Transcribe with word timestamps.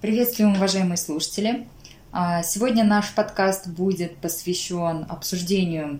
Приветствуем, 0.00 0.52
уважаемые 0.52 0.96
слушатели. 0.96 1.66
А, 2.12 2.44
сегодня 2.44 2.84
наш 2.84 3.12
подкаст 3.12 3.66
будет 3.66 4.16
посвящен 4.18 5.04
обсуждению 5.08 5.98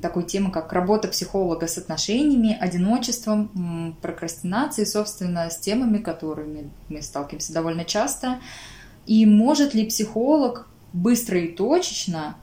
такой 0.00 0.22
темы, 0.22 0.52
как 0.52 0.72
работа 0.72 1.08
психолога 1.08 1.66
с 1.66 1.76
отношениями, 1.76 2.56
одиночеством, 2.56 3.96
прокрастинацией, 4.00 4.86
собственно, 4.86 5.50
с 5.50 5.58
темами, 5.58 5.98
которыми 5.98 6.70
мы 6.88 7.02
сталкиваемся 7.02 7.52
довольно 7.52 7.84
часто. 7.84 8.38
И 9.04 9.26
может 9.26 9.74
ли 9.74 9.86
психолог 9.86 10.68
быстро 10.92 11.40
и 11.40 11.48
точечно 11.48 12.36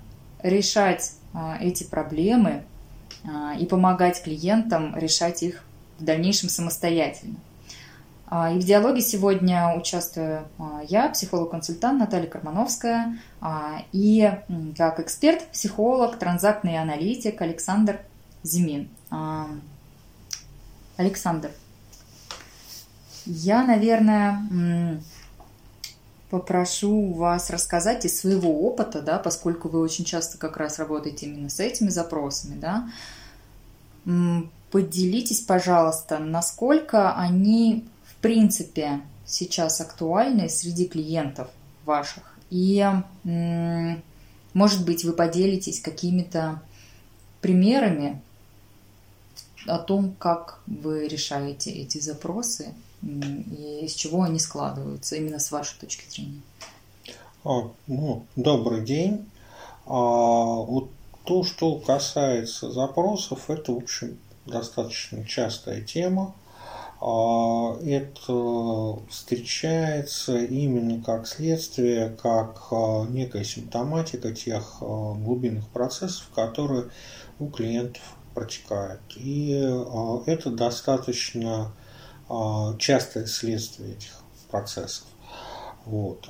решать 0.43 1.13
а, 1.33 1.57
эти 1.61 1.85
проблемы 1.85 2.65
а, 3.23 3.55
и 3.57 3.65
помогать 3.65 4.21
клиентам 4.21 4.93
решать 4.97 5.41
их 5.41 5.63
в 5.99 6.03
дальнейшем 6.03 6.49
самостоятельно? 6.49 7.37
А, 8.34 8.50
и 8.50 8.57
в 8.59 8.63
диалоге 8.63 9.02
сегодня 9.02 9.75
участвую 9.75 10.47
а, 10.57 10.82
я, 10.87 11.10
психолог-консультант 11.10 12.00
Наталья 12.00 12.28
Кармановская, 12.28 13.19
а, 13.42 13.83
и 13.92 14.32
как 14.78 15.01
эксперт, 15.01 15.46
психолог, 15.47 16.18
транзактный 16.18 16.78
аналитик 16.78 17.41
Александр 17.41 18.00
Зимин. 18.41 18.89
Александр, 20.96 21.52
я, 23.25 23.65
наверное, 23.65 25.02
попрошу 26.29 27.11
вас 27.11 27.50
рассказать 27.50 28.05
из 28.05 28.18
своего 28.18 28.66
опыта, 28.66 29.02
да, 29.02 29.19
поскольку 29.19 29.68
вы 29.68 29.79
очень 29.82 30.05
часто 30.05 30.38
как 30.38 30.55
раз 30.55 30.79
работаете 30.79 31.25
именно 31.25 31.50
с 31.50 31.60
этими 31.60 31.89
запросами, 31.89 32.58
да, 32.58 32.89
поделитесь, 34.72 35.41
пожалуйста, 35.41 36.19
насколько 36.19 37.13
они 37.13 37.86
принципе 38.22 39.02
сейчас 39.25 39.81
актуальны 39.81 40.50
среди 40.50 40.88
клиентов 40.88 41.50
ваших? 41.86 42.38
И, 42.50 42.86
может 44.53 44.86
быть, 44.86 45.03
вы 45.03 45.13
поделитесь 45.13 45.81
какими-то 45.81 46.61
примерами 47.41 48.22
о 49.67 49.78
том, 49.78 50.13
как 50.17 50.59
вы 50.67 51.08
решаете 51.08 51.72
эти 51.72 52.00
запросы 52.00 52.73
и 53.02 53.80
из 53.83 53.94
чего 53.94 54.23
они 54.23 54.39
складываются, 54.39 55.16
именно 55.16 55.39
с 55.39 55.52
вашей 55.52 55.80
точки 55.80 56.09
зрения. 56.09 56.41
А, 57.44 57.72
ну, 57.88 58.25
добрый 58.35 58.85
день. 58.85 59.25
А, 59.88 59.95
вот 59.95 60.91
то, 61.25 61.44
что 61.44 61.75
касается 61.80 62.72
запросов, 62.72 63.50
это, 63.50 63.73
в 63.73 63.78
общем, 63.78 64.17
достаточно 64.45 65.25
частая 65.25 65.81
тема. 65.81 66.35
А, 67.03 67.80
это 67.83 68.99
встречается 69.09 70.38
именно 70.38 71.03
как 71.03 71.25
следствие, 71.25 72.16
как 72.21 72.67
а, 72.69 73.07
некая 73.09 73.44
симптоматика 73.44 74.31
тех 74.33 74.77
а, 74.81 75.13
глубинных 75.16 75.67
процессов, 75.69 76.29
которые 76.35 76.89
у 77.39 77.47
клиентов 77.47 78.03
протекают. 78.35 79.02
И 79.16 79.52
это 80.25 80.52
достаточно 80.52 81.73
частое 82.79 83.25
следствие 83.25 83.95
этих 83.95 84.22
процессов. 84.49 85.03
Вот. 85.83 86.29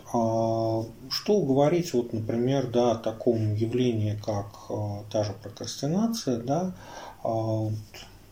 Что 1.11 1.41
говорить, 1.41 1.93
вот, 1.93 2.11
например, 2.11 2.71
да, 2.71 2.93
о 2.93 2.95
таком 2.95 3.53
явлении, 3.53 4.19
как 4.25 4.47
та 5.11 5.23
же 5.23 5.33
прокрастинация, 5.43 6.37
да, 6.37 6.73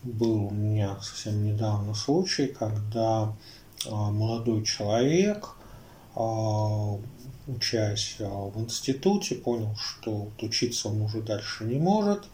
был 0.02 0.46
у 0.46 0.50
меня 0.50 0.96
совсем 1.02 1.44
недавно 1.44 1.94
случай, 1.94 2.46
когда 2.46 3.34
а, 3.88 4.10
молодой 4.10 4.64
человек, 4.64 5.50
а, 6.14 6.96
учась 7.46 8.16
а, 8.20 8.48
в 8.48 8.58
институте, 8.60 9.34
понял, 9.34 9.74
что 9.76 10.28
учиться 10.40 10.88
он 10.88 11.02
уже 11.02 11.22
дальше 11.22 11.64
не 11.64 11.78
может, 11.78 12.24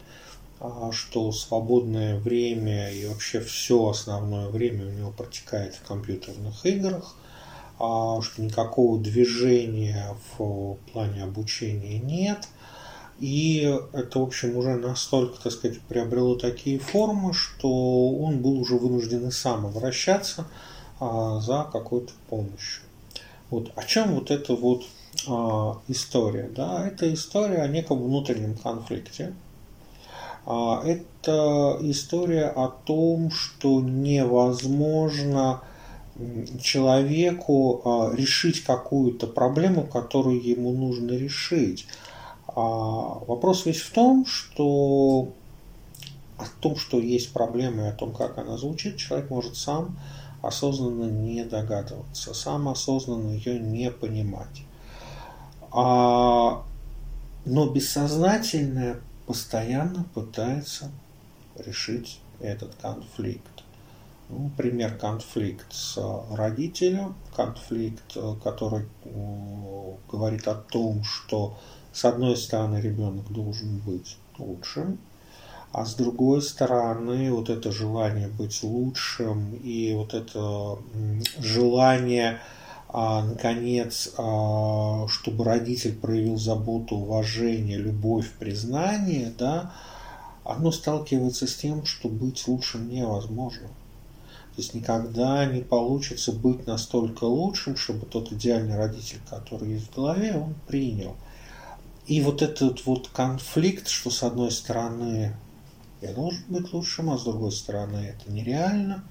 что 0.91 1.31
свободное 1.31 2.17
время 2.17 2.91
и 2.91 3.05
вообще 3.05 3.41
все 3.41 3.89
основное 3.89 4.49
время 4.49 4.87
у 4.87 4.89
него 4.89 5.11
протекает 5.11 5.75
в 5.75 5.83
компьютерных 5.83 6.65
играх, 6.65 7.15
что 7.75 8.41
никакого 8.41 8.97
движения 8.97 10.15
в 10.39 10.77
плане 10.91 11.21
обучения 11.21 11.99
нет– 11.99 12.47
и 13.19 13.79
это, 13.93 14.19
в 14.19 14.23
общем, 14.23 14.57
уже 14.57 14.75
настолько, 14.75 15.41
так 15.41 15.51
сказать, 15.51 15.79
приобрело 15.81 16.35
такие 16.35 16.77
формы, 16.77 17.33
что 17.33 17.69
он 18.11 18.41
был 18.41 18.59
уже 18.59 18.75
вынужден 18.75 19.27
и 19.27 19.31
сам 19.31 19.65
обращаться 19.65 20.45
а, 20.99 21.39
за 21.39 21.67
какой-то 21.71 22.13
помощью. 22.29 22.83
Вот. 23.49 23.71
О 23.75 23.83
чем 23.83 24.13
вот 24.13 24.29
эта 24.29 24.55
вот 24.55 24.83
а, 25.27 25.79
история? 25.87 26.49
Да? 26.55 26.87
Это 26.87 27.11
история 27.11 27.63
о 27.63 27.67
неком 27.67 28.03
внутреннем 28.03 28.55
конфликте. 28.55 29.33
А, 30.45 30.83
это 30.85 31.79
история 31.81 32.45
о 32.45 32.67
том, 32.67 33.31
что 33.31 33.81
невозможно 33.81 35.61
человеку 36.59 38.11
решить 38.15 38.63
какую-то 38.63 39.27
проблему, 39.27 39.83
которую 39.83 40.43
ему 40.43 40.71
нужно 40.71 41.11
решить. 41.11 41.87
А 42.59 43.19
вопрос 43.27 43.67
весь 43.67 43.81
в 43.81 43.93
том, 43.93 44.25
что 44.25 45.31
о 46.39 46.45
том, 46.59 46.75
что 46.75 46.99
есть 46.99 47.31
проблема 47.31 47.83
и 47.83 47.89
о 47.89 47.91
том, 47.91 48.11
как 48.11 48.39
она 48.39 48.57
звучит, 48.57 48.97
человек 48.97 49.29
может 49.29 49.55
сам 49.55 49.95
осознанно 50.41 51.03
не 51.03 51.45
догадываться, 51.45 52.33
сам 52.33 52.67
осознанно 52.67 53.33
ее 53.33 53.59
не 53.59 53.91
понимать. 53.91 54.63
А, 55.71 56.63
но 57.45 57.69
бессознательное 57.69 59.01
постоянно 59.27 60.05
пытается 60.15 60.89
решить 61.57 62.19
этот 62.39 62.73
конфликт. 62.81 63.63
Ну, 64.29 64.49
пример 64.57 64.97
конфликт 64.97 65.71
с 65.71 65.95
родителем, 66.31 67.13
конфликт, 67.35 68.17
который 68.43 68.87
говорит 70.11 70.47
о 70.47 70.55
том, 70.55 71.03
что 71.03 71.55
с 71.97 72.05
одной 72.05 72.37
стороны, 72.37 72.79
ребенок 72.79 73.27
должен 73.31 73.79
быть 73.79 74.17
лучшим, 74.37 74.99
а 75.71 75.83
с 75.83 75.95
другой 75.95 76.43
стороны, 76.43 77.31
вот 77.31 77.49
это 77.49 77.71
желание 77.71 78.27
быть 78.27 78.61
лучшим 78.61 79.55
и 79.55 79.95
вот 79.95 80.13
это 80.13 80.77
желание, 81.39 82.39
а, 82.89 83.25
наконец, 83.25 84.13
а, 84.15 85.07
чтобы 85.07 85.43
родитель 85.43 85.95
проявил 85.95 86.37
заботу, 86.37 86.97
уважение, 86.97 87.79
любовь, 87.79 88.31
признание, 88.37 89.33
да, 89.35 89.73
оно 90.45 90.71
сталкивается 90.71 91.47
с 91.47 91.55
тем, 91.55 91.83
что 91.87 92.09
быть 92.09 92.47
лучшим 92.47 92.89
невозможно. 92.89 93.69
То 94.55 94.61
есть 94.61 94.75
никогда 94.75 95.47
не 95.47 95.61
получится 95.61 96.31
быть 96.31 96.67
настолько 96.67 97.23
лучшим, 97.23 97.75
чтобы 97.75 98.05
тот 98.05 98.31
идеальный 98.31 98.77
родитель, 98.77 99.19
который 99.27 99.71
есть 99.71 99.87
в 99.87 99.95
голове, 99.95 100.35
он 100.37 100.53
принял– 100.67 101.15
и 102.07 102.21
вот 102.21 102.41
этот 102.41 102.85
вот 102.85 103.09
конфликт, 103.09 103.89
что 103.89 104.09
с 104.09 104.23
одной 104.23 104.51
стороны 104.51 105.35
я 106.01 106.13
должен 106.13 106.43
быть 106.47 106.71
лучшим, 106.71 107.09
а 107.09 107.17
с 107.17 107.23
другой 107.23 107.51
стороны 107.51 107.97
это 107.97 108.31
нереально, 108.31 109.03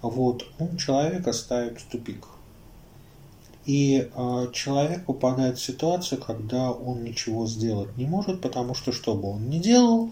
вот, 0.00 0.46
он 0.58 0.78
человека 0.78 1.32
ставит 1.32 1.80
в 1.80 1.90
тупик. 1.90 2.26
И 3.66 4.10
э, 4.12 4.46
человек 4.54 5.04
попадает 5.04 5.58
в 5.58 5.62
ситуацию, 5.62 6.20
когда 6.20 6.70
он 6.72 7.04
ничего 7.04 7.46
сделать 7.46 7.94
не 7.98 8.06
может, 8.06 8.40
потому 8.40 8.74
что 8.74 8.90
что 8.90 9.14
бы 9.14 9.28
он 9.28 9.50
ни 9.50 9.58
делал, 9.58 10.10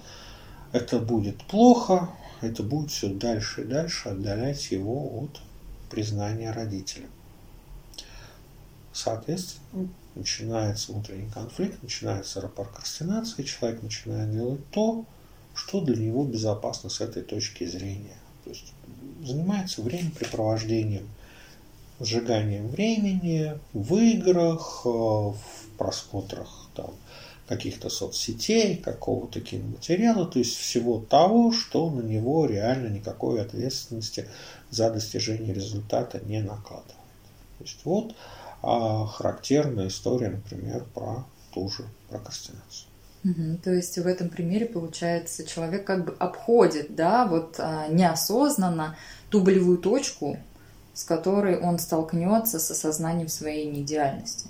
это 0.73 0.99
будет 0.99 1.43
плохо, 1.45 2.11
это 2.43 2.63
будет 2.63 2.91
все 2.91 3.09
дальше 3.09 3.63
и 3.63 3.65
дальше 3.65 4.11
отдалять 4.11 4.71
его 4.71 5.23
от 5.23 5.41
признания 5.91 6.51
родителя. 6.51 7.07
Соответственно, 8.93 9.89
начинается 10.19 10.93
внутренний 10.93 11.31
конфликт, 11.31 11.83
начинается 11.83 12.41
прокрастинация, 12.43 13.45
человек 13.45 13.83
начинает 13.83 14.33
делать 14.33 14.61
то, 14.71 15.05
что 15.55 15.81
для 15.81 15.97
него 15.97 16.25
безопасно 16.25 16.91
с 16.91 17.01
этой 17.01 17.23
точки 17.23 17.65
зрения. 17.65 18.17
То 18.45 18.51
есть 18.51 18.73
занимается 19.25 19.83
времяпрепровождением, 19.83 21.09
сжиганием 22.01 22.69
времени 22.69 23.59
в 23.73 23.97
играх, 23.97 24.83
э, 24.85 24.89
в 24.89 25.37
просмотрах 25.77 26.69
там, 26.75 26.95
каких-то 27.49 27.89
соцсетей, 27.89 28.77
какого-то 28.77 29.41
киноматериала, 29.41 30.27
то 30.27 30.39
есть 30.39 30.57
всего 30.57 31.01
того, 31.01 31.53
что 31.53 31.91
на 31.91 32.03
него 32.03 32.47
реально 32.47 32.89
никакой 32.89 33.41
ответственности 33.41 34.29
за 34.71 34.91
достижение 34.91 35.55
результата 35.55 36.21
не 36.25 36.41
накладывает. 36.41 36.95
То 37.59 37.65
есть 37.65 37.79
вот 37.85 38.15
а 38.63 39.07
характерная 39.07 39.89
история, 39.89 40.31
например, 40.31 40.85
про 40.95 41.25
ту 41.53 41.69
же 41.69 41.85
прокрастинацию. 42.09 42.89
Угу, 43.25 43.59
то 43.65 43.73
есть 43.73 43.99
в 43.99 44.07
этом 44.07 44.29
примере 44.29 44.67
получается 44.67 45.45
человек 45.45 45.85
как 45.85 46.05
бы 46.05 46.15
обходит, 46.19 46.95
да, 46.95 47.27
вот 47.27 47.57
а, 47.59 47.89
неосознанно 47.89 48.97
ту 49.29 49.41
болевую 49.43 49.79
точку 49.79 50.39
с 50.99 51.05
которой 51.05 51.61
он 51.61 51.79
столкнется 51.79 52.59
с 52.59 52.73
осознанием 52.73 53.29
своей 53.29 53.71
неидеальности. 53.71 54.49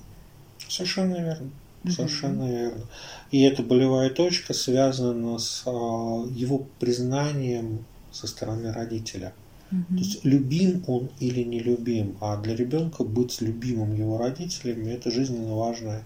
Совершенно 0.67 1.17
верно. 1.17 1.51
Совершенно 1.87 2.45
mm-hmm. 2.45 2.59
верно. 2.59 2.85
И 3.31 3.43
эта 3.43 3.63
болевая 3.63 4.09
точка 4.09 4.55
связана 4.55 5.39
с 5.39 5.65
а, 5.67 5.71
его 5.71 6.67
признанием 6.81 7.85
со 8.11 8.27
стороны 8.27 8.73
родителя. 8.73 9.35
Mm-hmm. 9.71 9.89
То 9.91 9.97
есть 9.97 10.25
любим 10.25 10.85
он 10.87 11.11
или 11.21 11.43
не 11.43 11.61
любим, 11.61 12.17
а 12.21 12.37
для 12.39 12.57
ребенка 12.57 13.05
быть 13.05 13.41
любимым 13.41 13.95
его 13.95 14.17
родителями 14.17 14.93
это 14.93 15.11
жизненно 15.11 15.55
важная 15.57 16.05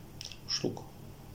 штука. 0.49 0.83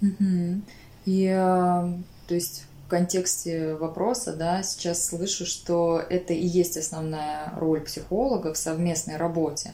Mm-hmm. 0.01 0.61
И 1.05 1.27
а, 1.27 1.97
то 2.27 2.35
есть 2.35 2.65
в 2.85 2.89
контексте 2.89 3.75
вопроса, 3.75 4.33
да, 4.33 4.63
сейчас 4.63 5.05
слышу, 5.05 5.45
что 5.45 6.01
это 6.09 6.33
и 6.33 6.45
есть 6.45 6.77
основная 6.77 7.53
роль 7.57 7.81
психолога 7.81 8.53
в 8.53 8.57
совместной 8.57 9.17
работе. 9.17 9.71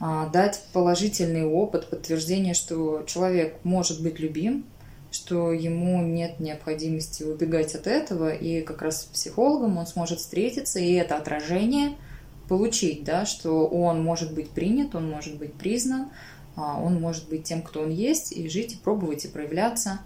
А, 0.00 0.28
дать 0.28 0.60
положительный 0.72 1.44
опыт, 1.44 1.88
подтверждение, 1.88 2.54
что 2.54 3.04
человек 3.06 3.56
может 3.62 4.02
быть 4.02 4.18
любим, 4.18 4.64
что 5.12 5.52
ему 5.52 6.02
нет 6.02 6.40
необходимости 6.40 7.22
убегать 7.22 7.74
от 7.74 7.86
этого, 7.86 8.30
и 8.30 8.62
как 8.62 8.82
раз 8.82 9.02
с 9.02 9.04
психологом 9.04 9.78
он 9.78 9.86
сможет 9.86 10.18
встретиться, 10.18 10.80
и 10.80 10.92
это 10.92 11.16
отражение 11.16 11.96
получить, 12.48 13.04
да, 13.04 13.26
что 13.26 13.66
он 13.66 14.02
может 14.02 14.34
быть 14.34 14.50
принят, 14.50 14.94
он 14.94 15.08
может 15.08 15.38
быть 15.38 15.54
признан, 15.54 16.10
а, 16.56 16.80
он 16.80 17.00
может 17.00 17.28
быть 17.28 17.44
тем, 17.44 17.62
кто 17.62 17.82
он 17.82 17.90
есть, 17.90 18.32
и 18.32 18.48
жить, 18.48 18.74
и 18.74 18.76
пробовать, 18.76 19.24
и 19.24 19.28
проявляться, 19.28 20.00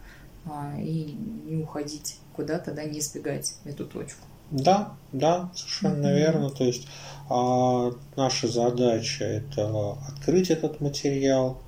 а, 0.45 0.75
и 0.79 1.17
не 1.47 1.57
уходить 1.63 2.19
куда-то, 2.35 2.73
да, 2.73 2.85
не 2.85 2.99
избегать 2.99 3.55
эту 3.65 3.87
точку. 3.87 4.21
Да, 4.51 4.95
да, 5.13 5.51
совершенно 5.55 6.07
mm-hmm. 6.07 6.17
верно. 6.17 6.51
То 6.51 6.65
есть 6.65 6.87
а, 7.29 7.93
наша 8.17 8.49
задача 8.49 9.25
это 9.25 9.93
открыть 10.09 10.51
этот 10.51 10.81
материал, 10.81 11.61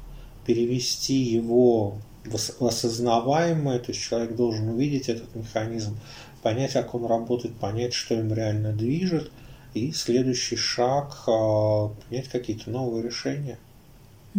перевести 0.47 1.15
его 1.15 1.99
осознаваемое, 2.35 3.79
то 3.79 3.93
есть 3.93 4.03
человек 4.03 4.37
должен 4.37 4.69
увидеть 4.69 5.09
этот 5.09 5.35
механизм, 5.35 5.99
понять, 6.43 6.73
как 6.73 6.95
он 6.95 7.07
работает, 7.07 7.57
понять, 7.57 7.95
что 7.95 8.15
им 8.15 8.33
реально 8.33 8.73
движет, 8.73 9.31
и 9.75 9.93
следующий 9.93 10.57
шаг 10.57 11.25
а, 11.27 11.89
принять 11.89 12.29
какие-то 12.29 12.71
новые 12.71 13.03
решения. 13.03 13.59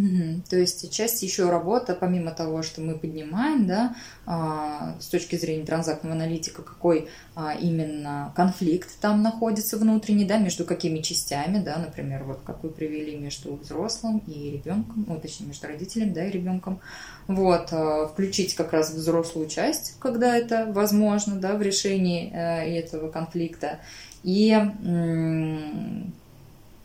Угу. 0.00 0.42
То 0.48 0.56
есть 0.56 0.90
часть 0.90 1.22
еще 1.22 1.50
работа, 1.50 1.94
помимо 1.94 2.30
того, 2.30 2.62
что 2.62 2.80
мы 2.80 2.94
поднимаем, 2.94 3.66
да, 3.66 3.94
а, 4.24 4.96
с 4.98 5.06
точки 5.06 5.36
зрения 5.36 5.66
транзактного 5.66 6.14
аналитика, 6.14 6.62
какой 6.62 7.08
а, 7.34 7.52
именно 7.54 8.32
конфликт 8.34 8.88
там 9.00 9.22
находится 9.22 9.76
внутренний, 9.76 10.24
да, 10.24 10.38
между 10.38 10.64
какими 10.64 11.00
частями, 11.00 11.62
да, 11.62 11.76
например, 11.76 12.24
вот 12.24 12.40
как 12.44 12.62
вы 12.62 12.70
привели 12.70 13.16
между 13.16 13.56
взрослым 13.56 14.22
и 14.26 14.52
ребенком, 14.52 15.04
ну, 15.06 15.20
точнее, 15.20 15.46
между 15.46 15.66
родителем, 15.66 16.14
да, 16.14 16.24
и 16.24 16.30
ребенком. 16.30 16.80
Вот, 17.26 17.68
а, 17.72 18.06
включить 18.06 18.54
как 18.54 18.72
раз 18.72 18.92
взрослую 18.92 19.48
часть, 19.48 19.96
когда 19.98 20.34
это 20.34 20.66
возможно, 20.72 21.36
да, 21.36 21.56
в 21.56 21.62
решении 21.62 22.32
э, 22.32 22.78
этого 22.78 23.10
конфликта, 23.10 23.80
и 24.22 24.56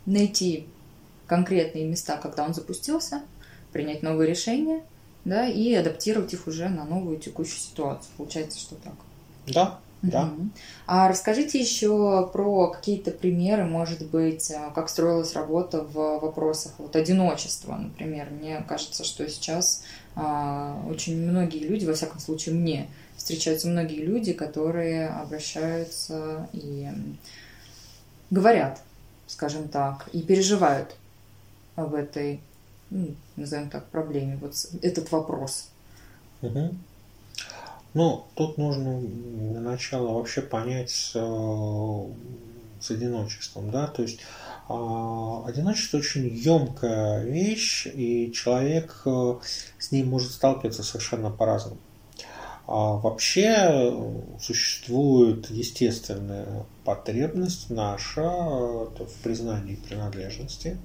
найти 0.06 0.66
конкретные 1.26 1.84
места, 1.84 2.16
когда 2.16 2.44
он 2.44 2.54
запустился, 2.54 3.22
принять 3.72 4.02
новые 4.02 4.30
решения, 4.30 4.82
да, 5.24 5.46
и 5.46 5.74
адаптировать 5.74 6.32
их 6.32 6.46
уже 6.46 6.68
на 6.68 6.84
новую 6.84 7.18
текущую 7.18 7.60
ситуацию. 7.60 8.10
Получается, 8.16 8.58
что 8.58 8.76
так. 8.76 8.94
Да, 9.46 9.80
да. 10.02 10.32
А 10.86 11.08
расскажите 11.08 11.58
еще 11.58 12.28
про 12.32 12.70
какие-то 12.70 13.10
примеры, 13.10 13.64
может 13.64 14.08
быть, 14.08 14.50
э, 14.50 14.70
как 14.74 14.88
строилась 14.88 15.34
работа 15.34 15.82
в 15.82 16.18
вопросах 16.20 16.72
вот 16.78 16.94
одиночества, 16.94 17.74
например. 17.76 18.28
Мне 18.30 18.64
кажется, 18.68 19.04
что 19.04 19.28
сейчас 19.28 19.84
а, 20.14 20.80
очень 20.88 21.16
многие 21.18 21.66
люди, 21.66 21.84
во 21.86 21.94
всяком 21.94 22.20
случае 22.20 22.54
мне, 22.54 22.88
встречаются 23.16 23.68
многие 23.68 24.02
люди, 24.04 24.32
которые 24.32 25.08
обращаются 25.08 26.48
и 26.52 26.88
говорят, 28.30 28.80
скажем 29.26 29.68
так, 29.68 30.08
и 30.12 30.22
переживают 30.22 30.94
в 31.76 31.94
этой, 31.94 32.40
ну, 32.90 33.14
назовем 33.36 33.70
так, 33.70 33.86
проблеме, 33.86 34.38
вот 34.40 34.54
этот 34.82 35.10
вопрос? 35.12 35.68
Угу. 36.42 36.74
Ну, 37.94 38.24
тут 38.34 38.58
нужно 38.58 39.00
для 39.00 39.60
начала 39.60 40.12
вообще 40.12 40.42
понять 40.42 40.90
с, 40.90 41.12
э, 41.14 42.04
с 42.80 42.90
одиночеством, 42.90 43.70
да, 43.70 43.86
то 43.86 44.02
есть 44.02 44.20
а, 44.68 45.44
одиночество 45.46 45.98
очень 45.98 46.26
емкая 46.26 47.24
вещь, 47.24 47.86
и 47.86 48.32
человек 48.32 49.00
э, 49.06 49.36
с 49.78 49.92
ней 49.92 50.02
может 50.02 50.32
сталкиваться 50.32 50.82
совершенно 50.82 51.30
по-разному. 51.30 51.78
А 52.66 52.94
вообще 52.94 53.94
существует 54.40 55.48
естественная 55.50 56.66
потребность 56.84 57.70
наша 57.70 58.22
э, 58.22 59.04
в 59.04 59.22
признании 59.22 59.76
принадлежности, 59.76 60.76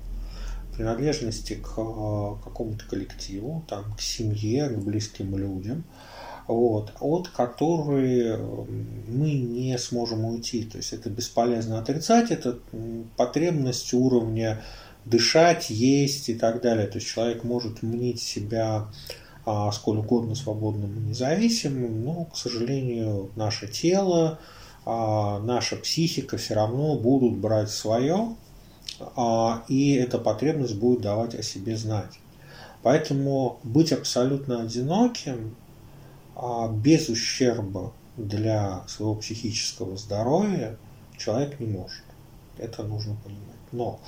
принадлежности 0.76 1.54
к 1.54 1.74
э, 1.78 2.36
какому-то 2.44 2.86
коллективу, 2.90 3.64
там, 3.68 3.94
к 3.96 4.02
семье, 4.02 4.70
к 4.70 4.78
близким 4.78 5.38
людям, 5.38 5.84
вот, 6.48 6.94
от 7.00 7.30
которой 7.30 8.38
мы 9.08 9.34
не 9.34 9.78
сможем 9.78 10.26
уйти. 10.26 10.64
То 10.64 10.78
есть 10.78 10.94
это 10.94 11.10
бесполезно 11.10 11.80
отрицать, 11.80 12.32
это 12.32 12.60
потребность 13.16 13.94
уровня 13.94 14.62
дышать, 15.06 15.70
есть 15.70 16.30
и 16.30 16.34
так 16.34 16.62
далее. 16.62 16.88
То 16.88 16.98
есть 16.98 17.08
человек 17.08 17.44
может 17.44 17.84
мнить 17.84 18.22
себя 18.22 18.88
а, 19.46 19.72
сколь 19.72 19.98
угодно 19.98 20.36
свободным 20.36 20.98
и 20.98 21.10
независимым, 21.10 22.04
но, 22.04 22.26
к 22.26 22.38
сожалению, 22.38 23.32
наше 23.36 23.68
тело, 23.68 24.40
а, 24.86 25.40
наша 25.40 25.76
психика 25.78 26.38
все 26.38 26.54
равно 26.54 26.96
будут 26.96 27.38
брать 27.38 27.70
свое, 27.70 28.36
и 29.68 29.94
эта 29.96 30.18
потребность 30.18 30.76
будет 30.76 31.02
давать 31.02 31.36
о 31.36 31.44
себе 31.44 31.76
знать. 31.78 32.20
Поэтому 32.84 33.60
быть 33.64 33.92
абсолютно 33.92 34.62
одиноким 34.62 35.56
а, 36.36 36.68
без 36.70 37.10
ущерба 37.10 37.94
для 38.18 38.84
своего 38.88 39.16
психического 39.16 39.98
здоровья 39.98 40.78
человек 41.18 41.60
не 41.60 41.68
может. 41.68 42.04
Это 42.58 42.84
нужно 42.84 43.16
понимать. 43.24 43.42
Но 43.72 44.00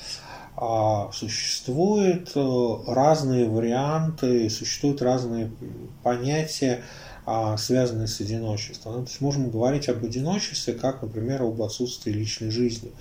а, 0.57 1.11
существуют 1.13 2.31
э, 2.35 2.77
разные 2.87 3.47
варианты, 3.47 4.49
существуют 4.49 5.01
разные 5.01 5.51
понятия, 6.03 6.83
связанные 7.57 8.07
с 8.07 8.19
одиночеством. 8.19 9.05
То 9.05 9.09
есть 9.09 9.21
можем 9.21 9.49
говорить 9.49 9.87
об 9.87 10.03
одиночестве, 10.03 10.73
как, 10.73 11.01
например, 11.01 11.43
об 11.43 11.61
отсутствии 11.61 12.11
личной 12.11 12.49
жизни. 12.49 12.91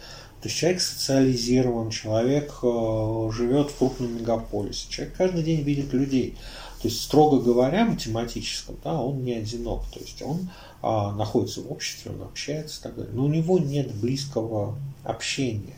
То 0.42 0.48
есть 0.48 0.58
человек 0.58 0.80
социализирован, 0.80 1.90
человек 1.90 2.52
э, 2.62 3.30
живет 3.32 3.70
в 3.70 3.76
крупном 3.76 4.16
мегаполисе, 4.16 4.86
человек 4.90 5.14
каждый 5.16 5.44
день 5.44 5.62
видит 5.62 5.92
людей. 5.92 6.36
То 6.82 6.88
есть, 6.88 7.00
строго 7.00 7.38
говоря, 7.38 7.84
математическом, 7.84 8.76
да, 8.82 9.00
он 9.00 9.22
не 9.22 9.34
одинок. 9.34 9.84
То 9.92 10.00
есть 10.00 10.20
он 10.20 10.50
а, 10.82 11.12
находится 11.12 11.60
в 11.60 11.70
обществе, 11.70 12.10
он 12.10 12.22
общается 12.22 12.80
и 12.80 12.82
так 12.82 12.96
далее. 12.96 13.12
Но 13.14 13.24
у 13.26 13.28
него 13.28 13.60
нет 13.60 13.94
близкого 13.94 14.76
общения. 15.04 15.76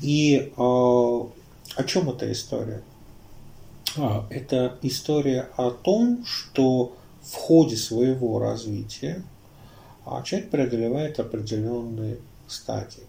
И 0.00 0.50
а, 0.56 0.62
о 0.62 1.84
чем 1.86 2.08
эта 2.08 2.32
история? 2.32 2.82
А, 3.98 4.26
это 4.30 4.78
история 4.80 5.50
о 5.58 5.70
том, 5.70 6.24
что 6.24 6.96
в 7.20 7.34
ходе 7.34 7.76
своего 7.76 8.38
развития 8.38 9.22
а, 10.06 10.22
человек 10.22 10.50
преодолевает 10.50 11.20
определенные 11.20 12.16
стадии. 12.46 13.04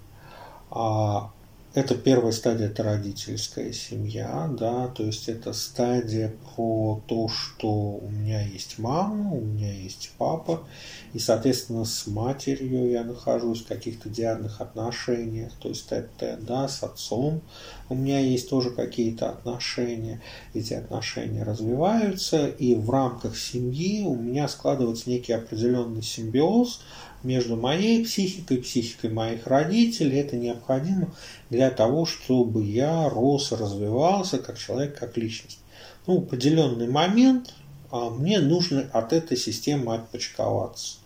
А, 0.72 1.32
это 1.76 1.94
первая 1.96 2.32
стадия, 2.32 2.68
это 2.68 2.84
родительская 2.84 3.74
семья, 3.74 4.50
да, 4.58 4.88
то 4.88 5.04
есть 5.04 5.28
это 5.28 5.52
стадия 5.52 6.34
про 6.56 7.02
то, 7.06 7.28
что 7.28 7.68
у 7.68 8.10
меня 8.10 8.42
есть 8.42 8.80
мама, 8.80 9.34
у 9.34 9.42
меня 9.42 9.74
есть 9.74 10.14
папа, 10.18 10.64
и, 11.12 11.20
соответственно, 11.20 11.84
с 11.84 12.08
матерью 12.08 12.90
я 12.90 13.04
нахожусь 13.04 13.62
в 13.62 13.68
каких-то 13.68 14.08
диадных 14.08 14.62
отношениях, 14.62 15.52
то 15.60 15.68
есть 15.68 15.88
это, 15.92 16.38
да, 16.40 16.70
с 16.70 16.82
отцом 16.82 17.42
у 17.90 17.96
меня 17.96 18.20
есть 18.20 18.50
тоже 18.50 18.72
какие-то 18.72 19.30
отношения, 19.30 20.22
эти 20.54 20.74
отношения 20.74 21.44
развиваются, 21.44 22.48
и 22.48 22.74
в 22.76 22.90
рамках 22.90 23.38
семьи 23.38 24.06
у 24.06 24.16
меня 24.16 24.48
складывается 24.48 25.10
некий 25.10 25.34
определенный 25.34 26.04
симбиоз, 26.04 26.80
между 27.26 27.58
моей 27.58 28.06
психикой 28.06 28.58
и 28.58 28.62
психикой 28.62 29.10
моих 29.10 29.48
родителей. 29.48 30.20
Это 30.20 30.38
необходимо 30.38 31.10
для 31.50 31.70
того, 31.72 32.06
чтобы 32.06 32.64
я 32.64 33.10
рос, 33.10 33.52
развивался 33.52 34.38
как 34.38 34.58
человек, 34.58 34.98
как 34.98 35.18
личность. 35.18 35.60
Ну, 36.08 36.20
в 36.20 36.24
определенный 36.24 36.88
момент 36.88 37.54
а, 37.92 38.10
мне 38.10 38.40
нужно 38.40 38.88
от 38.94 39.12
этой 39.12 39.38
системы 39.38 39.96
отпочковаться. 39.96 40.98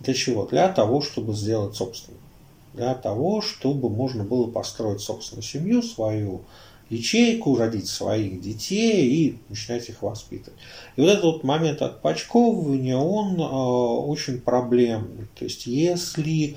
Для 0.00 0.14
чего? 0.14 0.46
Для 0.46 0.68
того, 0.68 1.02
чтобы 1.02 1.34
сделать 1.34 1.76
собственное. 1.76 2.20
для 2.72 2.94
того, 2.94 3.42
чтобы 3.42 3.90
можно 3.90 4.24
было 4.24 4.50
построить 4.50 5.00
собственную 5.00 5.42
семью, 5.42 5.82
свою 5.82 6.42
ячейку, 6.90 7.56
родить 7.56 7.88
своих 7.88 8.40
детей 8.40 9.06
и 9.08 9.38
начинать 9.48 9.88
их 9.88 10.02
воспитывать. 10.02 10.58
И 10.96 11.00
вот 11.00 11.10
этот 11.10 11.24
вот 11.24 11.44
момент 11.44 11.80
отпочковывания, 11.80 12.96
он 12.96 13.40
э, 13.40 13.44
очень 13.44 14.40
проблемный. 14.40 15.26
То 15.38 15.44
есть 15.44 15.66
если 15.66 16.56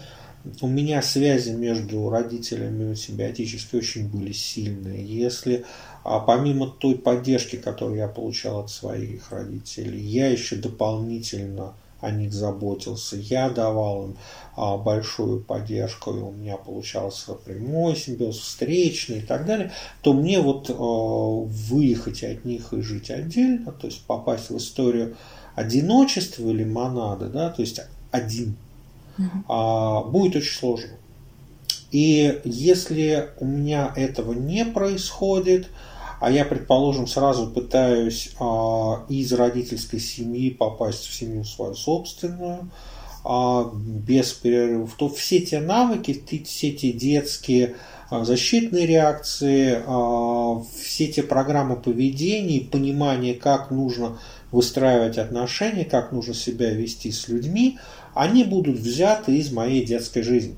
у 0.59 0.67
меня 0.67 1.01
связи 1.01 1.51
между 1.51 2.09
родителями 2.09 2.95
симбиотически 2.95 3.77
очень 3.77 4.09
были 4.09 4.33
сильные, 4.33 5.05
если 5.05 5.63
а 6.03 6.19
помимо 6.19 6.67
той 6.67 6.95
поддержки, 6.95 7.55
которую 7.55 7.97
я 7.97 8.09
получал 8.09 8.59
от 8.59 8.69
своих 8.69 9.31
родителей, 9.31 10.01
я 10.01 10.27
еще 10.27 10.57
дополнительно 10.57 11.73
о 12.03 12.11
них 12.11 12.33
заботился, 12.33 13.15
я 13.15 13.49
давал 13.49 14.07
им 14.07 14.17
а, 14.55 14.77
большую 14.77 15.39
поддержку, 15.39 16.11
и 16.11 16.19
у 16.19 16.31
меня 16.31 16.57
получался 16.57 17.33
прямой 17.33 17.95
симбиоз, 17.95 18.37
встречный 18.37 19.19
и 19.19 19.21
так 19.21 19.45
далее, 19.45 19.71
то 20.01 20.13
мне 20.13 20.41
вот 20.41 20.69
а, 20.69 20.73
выехать 20.73 22.23
от 22.23 22.43
них 22.43 22.73
и 22.73 22.81
жить 22.81 23.09
отдельно, 23.09 23.71
то 23.71 23.87
есть 23.87 24.03
попасть 24.03 24.49
в 24.49 24.57
историю 24.57 25.15
одиночества 25.55 26.49
или 26.49 26.65
монады, 26.65 27.27
да, 27.27 27.49
то 27.49 27.61
есть 27.61 27.79
один, 28.11 28.57
а, 29.47 30.03
будет 30.03 30.35
очень 30.35 30.57
сложно. 30.57 30.91
И 31.91 32.41
если 32.43 33.29
у 33.39 33.45
меня 33.45 33.93
этого 33.95 34.33
не 34.33 34.65
происходит, 34.65 35.67
а 35.67 35.92
я, 36.31 36.45
предположим, 36.45 37.07
сразу 37.07 37.47
пытаюсь 37.47 38.31
а, 38.39 39.05
из 39.09 39.33
родительской 39.33 39.99
семьи 39.99 40.51
попасть 40.51 41.05
в 41.05 41.13
семью 41.13 41.43
свою 41.43 41.75
собственную, 41.75 42.69
а, 43.25 43.71
без 43.73 44.33
перерывов, 44.33 44.95
то 44.97 45.07
все 45.07 45.39
те 45.39 45.59
навыки, 45.59 46.43
все 46.45 46.71
те 46.71 46.91
детские 46.91 47.75
а, 48.09 48.25
защитные 48.25 48.85
реакции, 48.85 49.81
а, 49.85 50.61
все 50.81 51.07
те 51.07 51.23
программы 51.23 51.77
поведения, 51.77 52.61
понимание, 52.61 53.33
как 53.33 53.71
нужно 53.71 54.19
выстраивать 54.51 55.17
отношения, 55.17 55.85
как 55.85 56.11
нужно 56.11 56.33
себя 56.33 56.69
вести 56.71 57.11
с 57.11 57.27
людьми, 57.27 57.79
они 58.13 58.43
будут 58.43 58.77
взяты 58.77 59.37
из 59.37 59.51
моей 59.51 59.85
детской 59.85 60.21
жизни. 60.21 60.55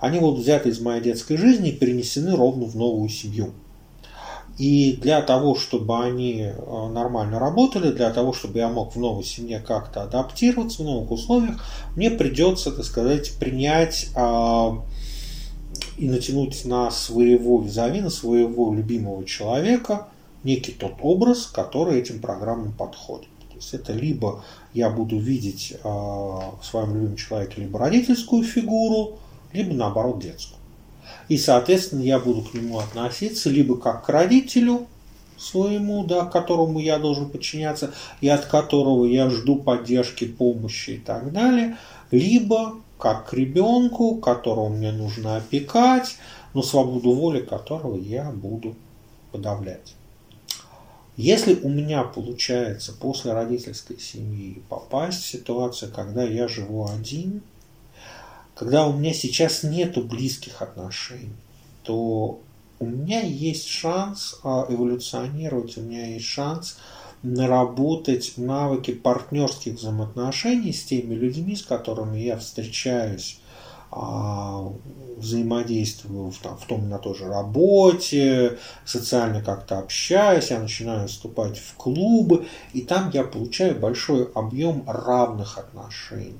Они 0.00 0.18
будут 0.18 0.40
взяты 0.40 0.70
из 0.70 0.80
моей 0.80 1.02
детской 1.02 1.36
жизни 1.36 1.70
и 1.70 1.76
перенесены 1.76 2.34
ровно 2.34 2.64
в 2.64 2.76
новую 2.76 3.08
семью. 3.08 3.52
И 4.58 4.98
для 5.00 5.22
того, 5.22 5.54
чтобы 5.54 6.02
они 6.04 6.42
э, 6.42 6.88
нормально 6.88 7.38
работали, 7.38 7.92
для 7.92 8.10
того, 8.10 8.32
чтобы 8.32 8.58
я 8.58 8.68
мог 8.68 8.96
в 8.96 8.98
новой 8.98 9.22
семье 9.22 9.60
как-то 9.60 10.02
адаптироваться 10.02 10.82
в 10.82 10.84
новых 10.84 11.12
условиях, 11.12 11.64
мне 11.94 12.10
придется, 12.10 12.72
так 12.72 12.84
сказать, 12.84 13.38
принять 13.38 14.08
а, 14.16 14.82
и 15.96 16.08
натянуть 16.08 16.64
на 16.64 16.90
своего 16.90 17.60
визави, 17.60 18.00
на 18.00 18.10
своего 18.10 18.74
любимого 18.74 19.24
человека 19.24 20.08
некий 20.42 20.72
тот 20.72 20.94
образ, 21.02 21.46
который 21.46 22.00
этим 22.00 22.20
программам 22.20 22.72
подходит. 22.72 23.28
То 23.50 23.56
есть 23.56 23.74
это 23.74 23.92
либо 23.92 24.42
я 24.74 24.90
буду 24.90 25.18
видеть 25.18 25.74
а, 25.84 26.54
в 26.60 26.64
своем 26.64 26.94
любимом 26.94 27.16
человеке 27.16 27.60
либо 27.60 27.78
родительскую 27.78 28.42
фигуру, 28.42 29.18
либо 29.52 29.72
наоборот 29.72 30.20
детскую. 30.20 30.57
И, 31.28 31.36
соответственно, 31.36 32.02
я 32.02 32.18
буду 32.18 32.42
к 32.42 32.54
нему 32.54 32.78
относиться 32.78 33.50
либо 33.50 33.76
как 33.76 34.06
к 34.06 34.08
родителю 34.08 34.86
своему, 35.36 36.04
да, 36.04 36.24
которому 36.24 36.80
я 36.80 36.98
должен 36.98 37.30
подчиняться, 37.30 37.92
и 38.20 38.28
от 38.28 38.46
которого 38.46 39.04
я 39.04 39.30
жду 39.30 39.56
поддержки, 39.56 40.26
помощи 40.26 40.90
и 40.90 40.98
так 40.98 41.32
далее, 41.32 41.76
либо 42.10 42.76
как 42.98 43.30
к 43.30 43.32
ребенку, 43.34 44.16
которого 44.16 44.68
мне 44.68 44.90
нужно 44.90 45.36
опекать, 45.36 46.16
но 46.54 46.62
свободу 46.62 47.12
воли 47.12 47.40
которого 47.40 47.96
я 47.96 48.30
буду 48.30 48.74
подавлять. 49.30 49.94
Если 51.16 51.54
у 51.54 51.68
меня 51.68 52.04
получается 52.04 52.92
после 52.92 53.32
родительской 53.32 53.98
семьи 53.98 54.62
попасть 54.68 55.22
в 55.22 55.26
ситуацию, 55.26 55.92
когда 55.92 56.24
я 56.24 56.48
живу 56.48 56.88
один– 56.88 57.42
когда 58.58 58.88
у 58.88 58.92
меня 58.92 59.14
сейчас 59.14 59.62
нету 59.62 60.02
близких 60.02 60.62
отношений, 60.62 61.36
то 61.84 62.40
у 62.80 62.86
меня 62.86 63.20
есть 63.20 63.68
шанс 63.68 64.40
а, 64.42 64.66
эволюционировать, 64.68 65.78
у 65.78 65.82
меня 65.82 66.06
есть 66.06 66.26
шанс 66.26 66.76
наработать 67.22 68.34
навыки 68.36 68.92
партнерских 68.92 69.74
взаимоотношений 69.74 70.72
с 70.72 70.84
теми 70.84 71.14
людьми, 71.14 71.54
с 71.54 71.62
которыми 71.62 72.18
я 72.18 72.36
встречаюсь, 72.36 73.38
а, 73.92 74.72
взаимодействую 75.16 76.32
в, 76.32 76.38
там, 76.38 76.58
в 76.58 76.66
том 76.66 76.88
на 76.88 76.98
той 76.98 77.14
же 77.14 77.26
работе, 77.28 78.58
социально 78.84 79.40
как-то 79.40 79.78
общаюсь, 79.78 80.50
я 80.50 80.58
начинаю 80.58 81.06
вступать 81.06 81.58
в 81.58 81.74
клубы, 81.74 82.48
и 82.72 82.82
там 82.82 83.10
я 83.14 83.22
получаю 83.22 83.78
большой 83.78 84.28
объем 84.34 84.82
равных 84.88 85.58
отношений 85.58 86.38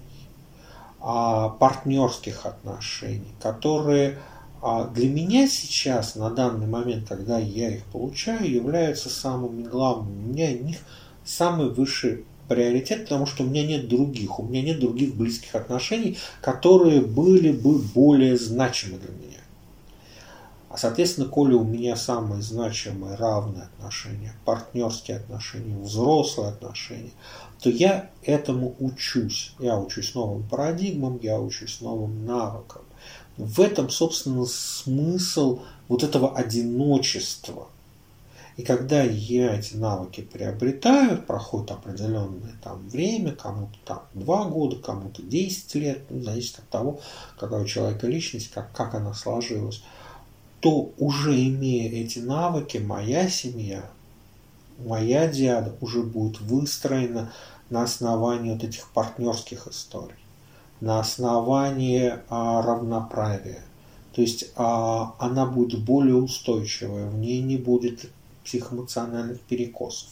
партнерских 1.01 2.47
отношений, 2.47 3.33
которые 3.41 4.19
а, 4.61 4.87
для 4.89 5.09
меня 5.09 5.49
сейчас, 5.49 6.17
на 6.17 6.31
данный 6.31 6.67
момент, 6.67 7.09
когда 7.09 7.39
я 7.39 7.77
их 7.77 7.85
получаю, 7.85 8.51
являются 8.51 9.09
самыми 9.09 9.63
главными. 9.63 10.25
У 10.25 10.33
меня 10.33 10.53
них 10.53 10.79
самый 11.25 11.69
высший 11.69 12.25
приоритет, 12.49 13.05
потому 13.05 13.27
что 13.27 13.45
у 13.45 13.47
меня 13.47 13.65
нет 13.65 13.89
других, 13.89 14.41
у 14.41 14.43
меня 14.43 14.63
нет 14.63 14.81
других 14.81 15.15
близких 15.15 15.55
отношений, 15.55 16.19
которые 16.41 17.03
были 17.03 17.53
бы 17.53 17.79
более 17.79 18.37
значимы 18.37 18.99
для 18.99 19.15
меня. 19.15 19.39
А 20.71 20.77
соответственно, 20.77 21.29
коли 21.29 21.55
у 21.55 21.65
меня 21.65 21.97
самые 21.97 22.43
значимые 22.43 23.17
равные 23.17 23.65
отношения, 23.65 24.35
партнерские 24.45 25.19
отношения, 25.19 25.79
взрослые 25.79 26.51
отношения, 26.51 27.13
то 27.61 27.71
я 27.71 28.11
этому 28.23 28.75
учусь. 28.79 29.55
Я 29.59 29.79
учусь 29.79 30.15
новым 30.15 30.43
парадигмам, 30.49 31.19
я 31.23 31.41
учусь 31.41 31.81
новым 31.81 32.25
навыкам. 32.25 32.83
В 33.37 33.61
этом, 33.61 33.91
собственно, 33.91 34.45
смысл 34.47 35.61
вот 35.89 36.03
этого 36.03 36.37
одиночества. 36.37 37.69
И 38.57 38.65
когда 38.65 39.05
я 39.05 39.55
эти 39.55 39.77
навыки 39.77 40.21
приобретаю, 40.21 41.23
проходит 41.23 41.71
определенное 41.71 42.57
там 42.63 42.89
время, 42.89 43.33
кому-то 43.33 43.79
там 43.85 44.03
2 44.15 44.45
года, 44.47 44.77
кому-то 44.77 45.23
10 45.23 45.75
лет, 45.77 46.03
ну, 46.11 46.23
зависит 46.23 46.59
от 46.59 46.69
того, 46.69 47.01
какая 47.39 47.63
у 47.63 47.67
человека 47.67 48.09
личность, 48.09 48.51
как, 48.51 48.73
как 48.73 48.97
она 48.97 49.15
сложилась, 49.15 49.85
то 50.59 50.93
уже 50.99 51.41
имея 51.41 51.89
эти 51.89 52.19
навыки, 52.19 52.79
моя 52.79 53.29
семья, 53.29 53.89
моя 54.79 55.29
диада 55.29 55.75
уже 55.81 56.03
будет 56.03 56.41
выстроена 56.41 57.33
на 57.71 57.83
основании 57.83 58.53
вот 58.53 58.65
этих 58.65 58.91
партнерских 58.93 59.67
историй, 59.69 60.17
на 60.81 61.01
основании 61.01 62.15
а, 62.29 62.63
равноправия. 62.63 63.63
То 64.15 64.23
есть 64.23 64.53
а, 64.57 65.15
она 65.19 65.47
будет 65.47 65.85
более 65.85 66.17
устойчивая, 66.17 67.09
в 67.09 67.17
ней 67.17 67.43
не 67.43 67.57
будет 67.57 68.11
психоэмоциональных 68.45 69.41
перекосов, 69.41 70.09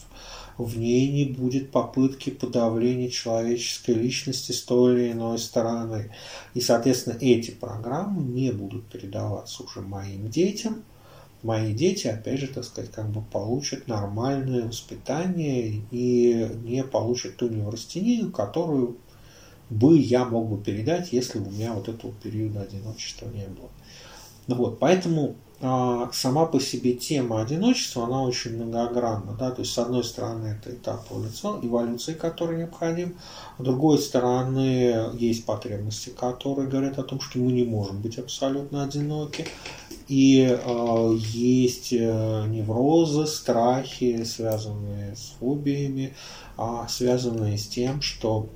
в 0.58 0.76
ней 0.78 1.10
не 1.10 1.32
будет 1.32 1.70
попытки 1.70 2.30
подавления 2.30 3.08
человеческой 3.08 3.94
личности 3.94 4.52
с 4.52 4.62
той 4.62 4.94
или 4.94 5.12
иной 5.12 5.38
стороны. 5.38 6.10
И, 6.54 6.60
соответственно, 6.60 7.16
эти 7.20 7.50
программы 7.50 8.22
не 8.22 8.52
будут 8.52 8.86
передаваться 8.86 9.62
уже 9.62 9.80
моим 9.80 10.28
детям– 10.28 10.82
мои 11.46 11.72
дети, 11.72 12.08
опять 12.08 12.40
же, 12.40 12.48
так 12.48 12.64
сказать, 12.64 12.90
как 12.90 13.08
бы 13.10 13.22
получат 13.22 13.86
нормальное 13.86 14.66
воспитание 14.66 15.82
и 15.90 16.50
не 16.64 16.82
получат 16.82 17.36
ту 17.36 17.48
неврастению, 17.48 18.32
которую 18.32 18.96
бы 19.70 19.96
я 19.96 20.24
мог 20.24 20.48
бы 20.48 20.62
передать, 20.62 21.12
если 21.12 21.38
бы 21.38 21.48
у 21.48 21.52
меня 21.52 21.72
вот 21.72 21.88
этого 21.88 22.12
периода 22.22 22.62
одиночества 22.62 23.26
не 23.26 23.46
было. 23.46 23.70
Ну 24.48 24.56
вот, 24.56 24.78
поэтому 24.78 25.36
а, 25.58 26.10
сама 26.12 26.44
по 26.44 26.60
себе 26.60 26.92
тема 26.92 27.40
одиночества, 27.40 28.04
она 28.04 28.22
очень 28.22 28.56
многогранна. 28.56 29.34
Да? 29.38 29.50
То 29.50 29.62
есть, 29.62 29.72
с 29.72 29.78
одной 29.78 30.04
стороны, 30.04 30.48
это 30.48 30.70
этап 30.74 31.06
эволюции, 31.10 32.12
который 32.12 32.58
необходим. 32.58 33.16
С 33.58 33.62
другой 33.62 33.98
стороны, 33.98 35.10
есть 35.14 35.46
потребности, 35.46 36.10
которые 36.10 36.68
говорят 36.68 36.98
о 36.98 37.04
том, 37.04 37.20
что 37.20 37.38
мы 37.38 37.52
не 37.52 37.64
можем 37.64 38.02
быть 38.02 38.18
абсолютно 38.18 38.84
одиноки. 38.84 39.46
И 40.08 40.46
э, 40.48 41.16
есть 41.18 41.92
э, 41.92 42.44
неврозы, 42.46 43.26
страхи, 43.26 44.22
связанные 44.22 45.16
с 45.16 45.34
фобиями, 45.40 46.14
э, 46.56 46.86
связанные 46.88 47.58
с 47.58 47.66
тем, 47.66 48.00
что 48.02 48.48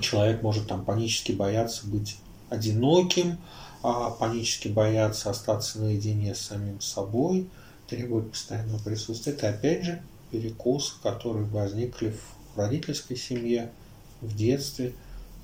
человек 0.00 0.42
может 0.42 0.68
там 0.68 0.84
панически 0.84 1.32
бояться 1.32 1.86
быть 1.88 2.18
одиноким, 2.48 3.38
э, 3.82 3.92
панически 4.20 4.68
бояться 4.68 5.30
остаться 5.30 5.80
наедине 5.80 6.34
с 6.34 6.40
самим 6.42 6.80
собой, 6.80 7.48
требует 7.88 8.30
постоянного 8.30 8.78
присутствия. 8.78 9.32
Это 9.32 9.48
опять 9.48 9.84
же 9.84 10.02
перекосы, 10.30 10.94
которые 11.02 11.46
возникли 11.46 12.10
в 12.54 12.58
родительской 12.58 13.16
семье, 13.16 13.72
в 14.20 14.34
детстве 14.36 14.94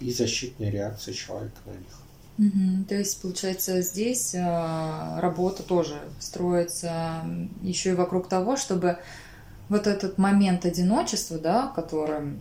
и 0.00 0.12
защитные 0.12 0.70
реакции 0.70 1.12
человека 1.12 1.56
на 1.66 1.72
них. 1.72 2.01
Угу. 2.38 2.84
То 2.88 2.94
есть, 2.94 3.20
получается, 3.20 3.82
здесь 3.82 4.34
э, 4.34 5.20
работа 5.20 5.62
тоже 5.62 6.00
строится 6.18 7.22
еще 7.62 7.90
и 7.90 7.94
вокруг 7.94 8.28
того, 8.28 8.56
чтобы 8.56 8.98
вот 9.68 9.86
этот 9.86 10.18
момент 10.18 10.64
одиночества, 10.64 11.38
да, 11.38 11.72
который 11.74 12.36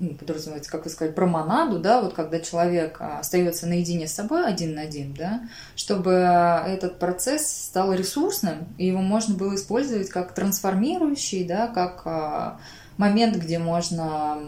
ну, 0.00 0.14
подразумевается, 0.14 0.70
как 0.70 0.84
вы 0.84 0.90
сказали, 0.90 1.12
про 1.12 1.26
монаду, 1.26 1.78
да, 1.78 2.00
вот 2.00 2.14
когда 2.14 2.40
человек 2.40 2.96
а, 3.00 3.18
остается 3.18 3.66
наедине 3.66 4.08
с 4.08 4.14
собой 4.14 4.46
один 4.46 4.74
на 4.74 4.82
один, 4.82 5.12
да, 5.12 5.42
чтобы 5.76 6.10
этот 6.10 6.98
процесс 6.98 7.46
стал 7.46 7.92
ресурсным, 7.92 8.66
и 8.78 8.86
его 8.86 9.02
можно 9.02 9.34
было 9.34 9.54
использовать 9.54 10.08
как 10.08 10.34
трансформирующий, 10.34 11.44
да, 11.44 11.66
как 11.68 12.02
а, 12.06 12.58
момент, 12.96 13.36
где 13.36 13.58
можно 13.58 14.38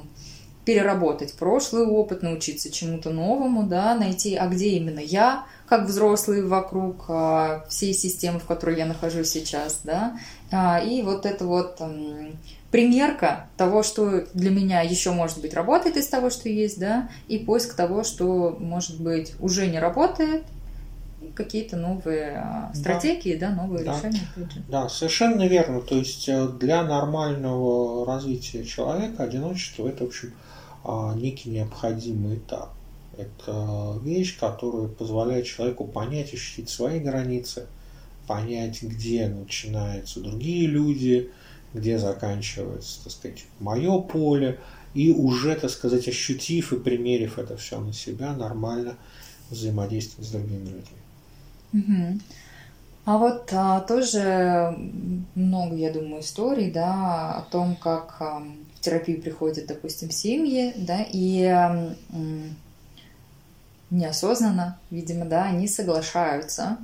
переработать 0.64 1.35
прошлый 1.35 1.87
опыт, 1.87 2.23
научиться 2.23 2.71
чему-то 2.71 3.11
новому, 3.11 3.64
да, 3.64 3.95
найти, 3.95 4.37
а 4.37 4.47
где 4.47 4.71
именно 4.71 5.00
я, 5.00 5.45
как 5.66 5.87
взрослый 5.87 6.45
вокруг 6.45 7.04
а, 7.09 7.64
всей 7.69 7.95
системы, 7.95 8.38
в 8.38 8.45
которой 8.45 8.76
я 8.76 8.87
нахожусь 8.87 9.31
сейчас, 9.31 9.81
да, 9.83 10.19
а, 10.50 10.78
и 10.78 11.02
вот 11.02 11.26
это 11.26 11.47
вот 11.47 11.81
примерка 12.71 13.49
того, 13.57 13.83
что 13.83 14.25
для 14.35 14.50
меня 14.50 14.83
еще, 14.83 15.11
может 15.11 15.40
быть, 15.40 15.52
работает 15.54 15.97
из 15.97 16.09
того, 16.09 16.31
что 16.31 16.49
есть, 16.49 16.78
да, 16.78 17.09
и 17.28 17.38
поиск 17.38 17.75
того, 17.75 18.04
что, 18.04 18.57
может 18.59 19.00
быть, 19.00 19.35
уже 19.40 19.66
не 19.66 19.78
работает, 19.78 20.45
какие-то 21.35 21.76
новые 21.76 22.37
а, 22.37 22.71
стратегии, 22.75 23.37
да, 23.37 23.50
да 23.50 23.62
новые 23.62 23.85
да. 23.85 23.97
решения. 23.97 24.21
Да, 24.69 24.88
совершенно 24.88 25.47
верно. 25.47 25.81
То 25.81 25.97
есть 25.97 26.28
э, 26.28 26.49
для 26.61 26.83
нормального 26.83 28.07
развития 28.07 28.64
человека 28.64 29.23
одиночество 29.23 29.88
это, 29.88 30.04
в 30.04 30.09
общем, 30.09 30.33
некий 31.17 31.51
необходимый 31.51 32.37
этап. 32.37 32.73
Это 33.17 33.99
вещь, 34.03 34.39
которая 34.39 34.89
позволяет 34.89 35.47
человеку 35.47 35.85
понять, 35.85 36.33
ощутить 36.33 36.71
свои 36.71 36.99
границы, 36.99 37.67
понять, 38.27 38.83
где 38.83 39.29
начинаются 39.29 40.21
другие 40.21 40.67
люди, 40.67 41.31
где 41.75 41.99
заканчивается, 41.99 43.05
так 43.05 43.12
сказать, 43.12 43.45
мое 43.61 44.01
поле, 44.01 44.59
и 44.95 45.12
уже, 45.12 45.55
так 45.57 45.71
сказать, 45.71 46.09
ощутив 46.09 46.73
и 46.73 46.79
примерив 46.79 47.39
это 47.39 47.57
все 47.57 47.81
на 47.81 47.93
себя, 47.93 48.35
нормально 48.35 48.97
взаимодействовать 49.51 50.29
с 50.29 50.33
другими 50.33 50.65
людьми. 50.65 50.83
Угу. 51.73 52.21
А 53.05 53.19
вот 53.19 53.51
а, 53.53 53.81
тоже 53.81 54.77
много, 55.35 55.75
я 55.75 55.93
думаю, 55.93 56.21
историй, 56.21 56.71
да, 56.71 57.35
о 57.35 57.43
том, 57.51 57.75
как 57.77 58.17
а, 58.21 58.43
терапию 58.83 59.23
приходят, 59.23 59.67
допустим, 59.67 60.11
семьи, 60.11 60.75
да, 60.77 61.07
и 61.11 61.79
неосознанно, 63.93 64.79
видимо, 64.91 65.27
да, 65.27 65.45
они 65.45 65.69
соглашаются 65.69 66.79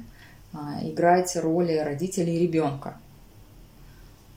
а, 0.52 0.78
играть 0.83 1.35
роли 1.37 1.76
родителей 1.78 2.37
и 2.37 2.40
ребенка 2.40 2.99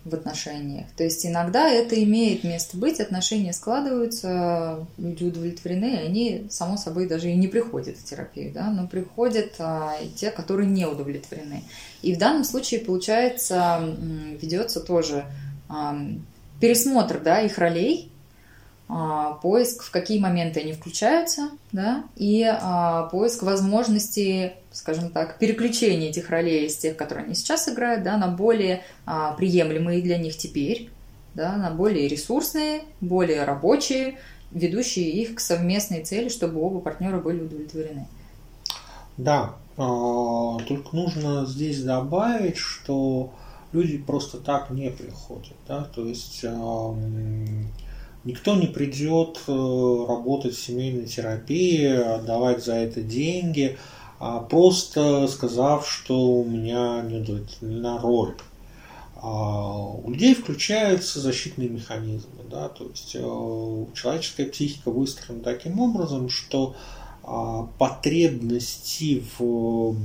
в 0.06 0.16
отношениях. 0.16 0.88
То 0.98 1.04
есть 1.04 1.26
иногда 1.26 1.70
это 1.70 2.02
имеет 2.04 2.44
место 2.44 2.78
быть, 2.78 3.00
отношения 3.00 3.54
складываются, 3.54 4.88
люди 4.98 5.26
удовлетворены, 5.26 5.96
и 5.96 6.06
они, 6.06 6.48
само 6.50 6.78
собой, 6.78 7.08
даже 7.08 7.30
и 7.30 7.36
не 7.36 7.48
приходят 7.48 7.98
в 7.98 8.04
терапию, 8.04 8.52
да, 8.52 8.72
но 8.72 8.88
приходят 8.88 9.54
а, 9.60 9.98
и 10.02 10.08
те, 10.08 10.32
которые 10.32 10.68
не 10.68 10.86
удовлетворены. 10.86 11.64
И 12.02 12.16
в 12.16 12.18
данном 12.18 12.46
случае, 12.46 12.80
получается, 12.80 13.96
ведется 14.42 14.80
тоже 14.80 15.26
пересмотр 16.62 17.20
да, 17.20 17.42
их 17.42 17.58
ролей, 17.58 18.12
а, 18.88 19.34
поиск, 19.34 19.84
в 19.84 19.92
какие 19.92 20.20
моменты 20.20 20.60
они 20.60 20.74
включаются, 20.74 21.50
да, 21.72 22.04
и 22.16 22.44
а, 22.44 23.04
поиск 23.04 23.42
возможности, 23.44 24.54
скажем 24.72 25.10
так, 25.10 25.38
переключения 25.40 26.10
этих 26.10 26.30
ролей 26.30 26.68
из 26.68 26.78
тех, 26.78 26.96
которые 26.96 27.26
они 27.26 27.36
сейчас 27.36 27.68
играют, 27.68 28.04
да, 28.04 28.18
на 28.18 28.28
более 28.28 28.84
а, 29.06 29.34
приемлемые 29.34 30.02
для 30.02 30.18
них 30.18 30.38
теперь, 30.38 30.90
да, 31.36 31.56
на 31.56 31.72
более 31.72 32.08
ресурсные, 32.08 32.82
более 33.00 33.44
рабочие, 33.44 34.20
ведущие 34.52 35.10
их 35.10 35.36
к 35.36 35.40
совместной 35.40 36.04
цели, 36.04 36.30
чтобы 36.30 36.62
оба 36.62 36.80
партнера 36.80 37.20
были 37.20 37.42
удовлетворены. 37.42 38.08
Да, 39.18 39.56
только 39.78 40.94
нужно 40.96 41.46
здесь 41.46 41.82
добавить, 41.82 42.58
что 42.58 43.34
люди 43.74 43.98
просто 43.98 44.38
так 44.38 44.70
не 44.70 44.90
приходят, 44.90 45.56
да, 45.68 45.84
то 45.84 46.06
есть 46.06 46.44
Никто 48.24 48.56
не 48.56 48.68
придет 48.68 49.42
э, 49.48 50.06
работать 50.08 50.54
в 50.54 50.64
семейной 50.64 51.08
терапии, 51.08 51.88
отдавать 51.88 52.64
за 52.64 52.76
это 52.76 53.02
деньги, 53.02 53.80
а 54.20 54.42
просто 54.42 55.28
сказав, 55.28 55.90
что 55.90 56.20
у 56.20 56.46
меня 56.46 57.02
неудовлетворена 57.02 58.00
роль. 58.00 58.36
А 59.16 59.88
у 59.88 60.12
людей 60.12 60.36
включаются 60.36 61.20
защитные 61.20 61.70
механизмы. 61.70 62.44
Да? 62.50 62.70
То 62.70 62.90
есть 62.90 63.16
э, 63.16 63.86
человеческая 63.96 64.46
психика 64.46 64.92
выстроена 64.92 65.44
таким 65.44 65.80
образом, 65.80 66.30
что 66.30 66.76
а, 67.24 67.68
потребности 67.78 69.24
в, 69.38 69.96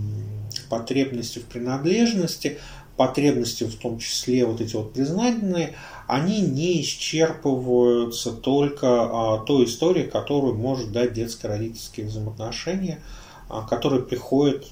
потребности 0.68 1.38
в 1.38 1.44
принадлежности, 1.44 2.58
потребности 2.96 3.64
в 3.64 3.76
том 3.76 3.98
числе 3.98 4.44
вот 4.46 4.60
эти 4.60 4.74
вот 4.74 4.92
признательные, 4.92 5.74
они 6.06 6.40
не 6.40 6.80
исчерпываются 6.80 8.32
только 8.32 8.86
а, 8.86 9.38
той 9.38 9.66
историей, 9.66 10.06
которую 10.06 10.54
может 10.54 10.92
дать 10.92 11.12
детско-родительские 11.12 12.06
взаимоотношения, 12.06 13.00
а, 13.48 13.66
которые 13.66 14.02
приходят, 14.02 14.66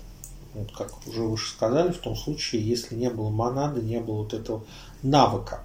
вот 0.55 0.73
как 0.73 1.07
уже 1.07 1.23
выше 1.23 1.51
сказали, 1.51 1.93
в 1.93 1.99
том 1.99 2.17
случае, 2.17 2.67
если 2.67 2.95
не 2.95 3.11
было 3.11 3.31
монады, 3.31 3.83
не 3.83 4.01
было 4.01 4.23
вот 4.23 4.33
этого 4.33 4.65
навыка. 5.03 5.61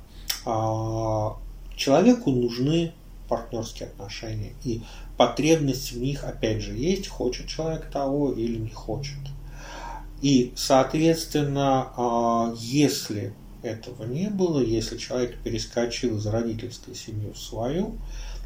А, 0.45 1.37
человеку 1.75 2.31
нужны 2.31 2.93
партнерские 3.29 3.89
отношения, 3.89 4.53
и 4.63 4.81
потребность 5.17 5.91
в 5.91 5.99
них, 5.99 6.23
опять 6.23 6.61
же, 6.61 6.73
есть, 6.73 7.07
хочет 7.07 7.47
человек 7.47 7.89
того 7.91 8.33
или 8.33 8.57
не 8.57 8.71
хочет. 8.71 9.19
И, 10.21 10.51
соответственно, 10.55 11.91
а, 11.95 12.53
если 12.57 13.33
этого 13.61 14.05
не 14.05 14.29
было, 14.29 14.61
если 14.61 14.97
человек 14.97 15.37
перескочил 15.43 16.17
из 16.17 16.25
родительской 16.25 16.95
семьи 16.95 17.31
в 17.31 17.37
свою, 17.37 17.95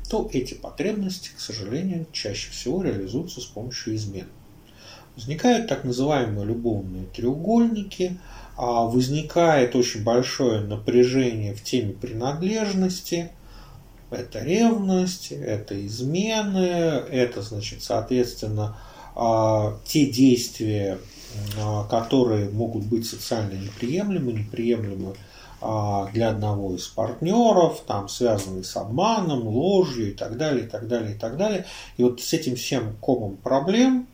то 0.10 0.30
эти 0.32 0.54
потребности, 0.54 1.32
к 1.36 1.40
сожалению, 1.40 2.06
чаще 2.12 2.50
всего 2.52 2.84
реализуются 2.84 3.42
с 3.42 3.46
помощью 3.46 3.96
измен. 3.96 4.28
Возникают 5.16 5.68
так 5.68 5.84
называемые 5.84 6.46
любовные 6.46 7.06
треугольники, 7.06 8.20
а 8.58 8.86
возникает 8.86 9.76
очень 9.76 10.04
большое 10.04 10.62
напряжение 10.62 11.54
в 11.54 11.64
теме 11.64 11.94
принадлежности, 11.94 13.32
это 14.10 14.44
ревность, 14.44 15.32
это 15.32 15.86
измены, 15.86 16.60
это, 16.60 17.42
значит, 17.42 17.82
соответственно, 17.82 18.78
а, 19.16 19.80
те 19.86 20.06
действия, 20.06 21.00
которые 21.90 22.50
могут 22.50 22.84
быть 22.86 23.08
социально 23.08 23.54
неприемлемы, 23.54 24.34
неприемлемы 24.34 25.16
а, 25.62 26.10
для 26.12 26.30
одного 26.30 26.76
из 26.76 26.88
партнеров, 26.88 27.84
там 27.88 28.10
связанные 28.10 28.64
с 28.64 28.76
обманом, 28.76 29.48
ложью 29.48 30.12
и 30.12 30.14
так 30.14 30.38
далее, 30.38 30.66
и 30.66 30.70
так 30.70 30.88
далее, 30.88 31.16
и 31.16 31.18
так 31.18 31.38
далее. 31.38 31.66
И 31.98 32.04
вот 32.04 32.20
с 32.20 32.34
этим 32.34 32.56
всем 32.56 32.96
комом 33.00 33.38
проблем 33.38 34.08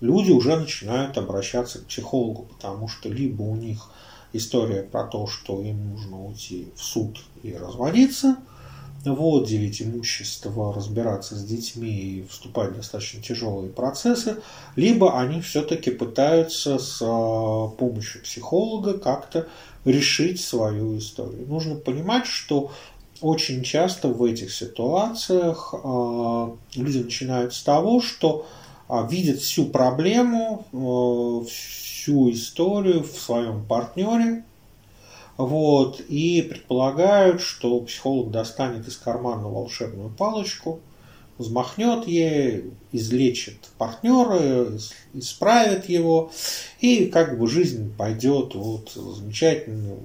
люди 0.00 0.32
уже 0.32 0.56
начинают 0.56 1.16
обращаться 1.16 1.78
к 1.78 1.86
психологу, 1.86 2.46
потому 2.50 2.88
что 2.88 3.08
либо 3.08 3.42
у 3.42 3.54
них 3.54 3.90
история 4.32 4.82
про 4.82 5.04
то, 5.04 5.26
что 5.26 5.62
им 5.62 5.90
нужно 5.90 6.24
уйти 6.24 6.68
в 6.74 6.82
суд 6.82 7.18
и 7.42 7.52
разводиться– 7.52 8.36
вот, 9.04 9.46
делить 9.46 9.80
имущество, 9.80 10.74
разбираться 10.74 11.36
с 11.36 11.44
детьми 11.44 11.88
и 11.88 12.26
вступать 12.28 12.72
в 12.72 12.76
достаточно 12.76 13.22
тяжелые 13.22 13.70
процессы, 13.70 14.36
либо 14.76 15.18
они 15.18 15.40
все-таки 15.40 15.90
пытаются 15.90 16.78
с 16.78 17.00
а, 17.02 17.68
помощью 17.68 18.22
психолога 18.22 18.98
как-то 18.98 19.46
решить 19.84 20.40
свою 20.40 20.98
историю. 20.98 21.46
Нужно 21.46 21.76
понимать, 21.76 22.26
что 22.26 22.72
очень 23.20 23.62
часто 23.62 24.08
в 24.08 24.22
этих 24.22 24.52
ситуациях 24.52 25.74
э, 25.74 26.48
люди 26.76 26.98
начинают 26.98 27.52
с 27.52 27.62
того, 27.62 28.00
что 28.00 28.46
э, 28.88 28.94
видят 29.10 29.40
всю 29.40 29.66
проблему, 29.66 30.66
всю 31.50 32.30
историю 32.30 33.02
в 33.02 33.18
своем 33.18 33.64
партнере, 33.64 34.44
вот, 35.38 36.00
и 36.00 36.42
предполагают, 36.42 37.40
что 37.40 37.80
психолог 37.80 38.30
достанет 38.30 38.86
из 38.88 38.96
кармана 38.96 39.48
волшебную 39.48 40.10
палочку, 40.10 40.80
взмахнет 41.38 42.08
ей, 42.08 42.72
излечит 42.90 43.58
партнера, 43.78 44.76
исправит 45.14 45.88
его, 45.88 46.32
и 46.80 47.06
как 47.06 47.38
бы 47.38 47.46
жизнь 47.46 47.94
пойдет 47.96 48.56
вот 48.56 48.90
замечательным 48.90 50.00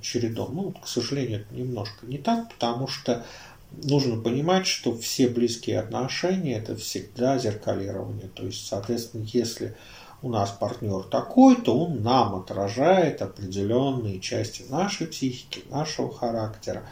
чередом. 0.00 0.56
Ну, 0.56 0.70
к 0.72 0.88
сожалению, 0.88 1.40
это 1.40 1.54
немножко 1.54 2.06
не 2.06 2.16
так, 2.16 2.50
потому 2.50 2.88
что 2.88 3.26
нужно 3.70 4.18
понимать, 4.18 4.66
что 4.66 4.96
все 4.96 5.28
близкие 5.28 5.80
отношения 5.80 6.56
это 6.56 6.74
всегда 6.76 7.36
зеркалирование. 7.36 8.30
То 8.34 8.46
есть, 8.46 8.66
соответственно, 8.66 9.26
если 9.30 9.76
у 10.22 10.30
нас 10.30 10.50
партнер 10.50 11.04
такой, 11.04 11.56
то 11.56 11.78
он 11.78 12.02
нам 12.02 12.34
отражает 12.34 13.22
определенные 13.22 14.20
части 14.20 14.64
нашей 14.68 15.06
психики, 15.06 15.62
нашего 15.70 16.12
характера. 16.12 16.82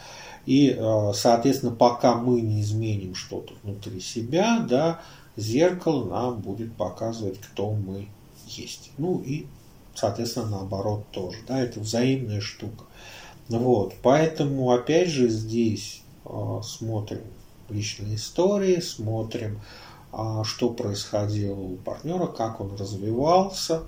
И, 0.45 0.71
э, 0.71 1.13
соответственно, 1.15 1.75
пока 1.75 2.15
мы 2.15 2.41
не 2.41 2.63
изменим 2.63 3.15
что-то 3.15 3.55
внутри 3.63 4.01
себя, 4.01 4.61
да, 4.61 5.01
зеркало 5.37 6.05
нам 6.05 6.41
будет 6.41 6.75
показывать, 6.77 7.41
кто 7.41 7.73
мы 7.73 8.09
есть. 8.47 8.93
Ну 8.97 9.21
и, 9.21 9.47
соответственно, 9.95 10.51
наоборот 10.51 11.05
тоже. 11.11 11.39
Да, 11.49 11.61
это 11.61 11.81
взаимная 11.81 12.41
штука. 12.41 12.85
Вот, 13.49 13.95
поэтому, 14.03 14.71
опять 14.71 15.09
же, 15.09 15.29
здесь 15.29 16.03
э, 16.25 16.61
смотрим 16.63 17.23
личные 17.69 18.15
истории, 18.15 18.81
смотрим 18.81 19.61
что 20.45 20.71
происходило 20.71 21.61
у 21.61 21.77
партнера, 21.77 22.27
как 22.27 22.61
он 22.61 22.75
развивался, 22.77 23.83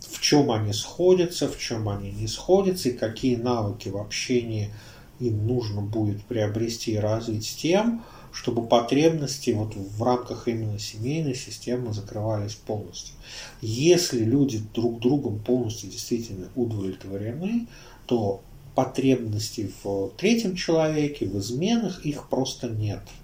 в 0.00 0.20
чем 0.20 0.50
они 0.50 0.72
сходятся, 0.72 1.48
в 1.48 1.56
чем 1.56 1.88
они 1.88 2.10
не 2.10 2.26
сходятся, 2.26 2.88
и 2.88 2.96
какие 2.96 3.36
навыки 3.36 3.88
в 3.88 3.96
общении 3.96 4.72
им 5.20 5.46
нужно 5.46 5.82
будет 5.82 6.24
приобрести 6.24 6.92
и 6.92 6.98
развить 6.98 7.46
с 7.46 7.54
тем, 7.54 8.02
чтобы 8.32 8.66
потребности 8.66 9.50
вот 9.50 9.74
в 9.76 10.02
рамках 10.02 10.48
именно 10.48 10.78
семейной 10.78 11.34
системы 11.34 11.92
закрывались 11.92 12.54
полностью. 12.54 13.14
Если 13.60 14.24
люди 14.24 14.60
друг 14.74 15.00
другом 15.00 15.38
полностью 15.38 15.90
действительно 15.90 16.48
удовлетворены, 16.56 17.68
то 18.06 18.40
потребностей 18.74 19.72
в 19.84 20.10
третьем 20.16 20.56
человеке, 20.56 21.26
в 21.26 21.38
изменах 21.38 22.04
их 22.04 22.28
просто 22.28 22.68
нет– 22.68 23.02
а, 23.10 23.19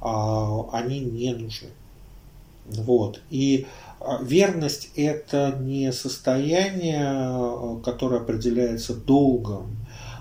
они 0.00 1.00
не 1.00 1.34
нужны. 1.34 1.70
Вот. 2.66 3.20
И 3.30 3.66
а, 4.00 4.22
верность– 4.22 4.90
это 4.96 5.56
не 5.60 5.92
состояние, 5.92 7.80
которое 7.84 8.20
определяется 8.20 8.94
долгом. 8.94 9.76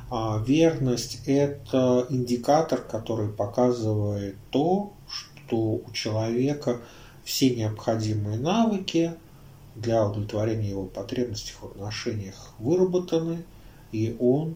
А 0.09 0.41
верность– 0.45 1.19
это 1.25 2.07
индикатор, 2.09 2.81
который 2.81 3.27
показывает 3.27 4.35
то, 4.51 4.93
что 5.09 5.81
у 5.85 5.91
человека 5.91 6.79
все 7.23 7.53
необходимые 7.53 8.39
навыки 8.39 9.13
для 9.75 10.05
удовлетворения 10.07 10.69
его 10.69 10.85
потребностей 10.85 11.53
в 11.59 11.65
отношениях 11.65 12.53
выработаны, 12.57 13.43
и 13.91 14.15
он 14.19 14.55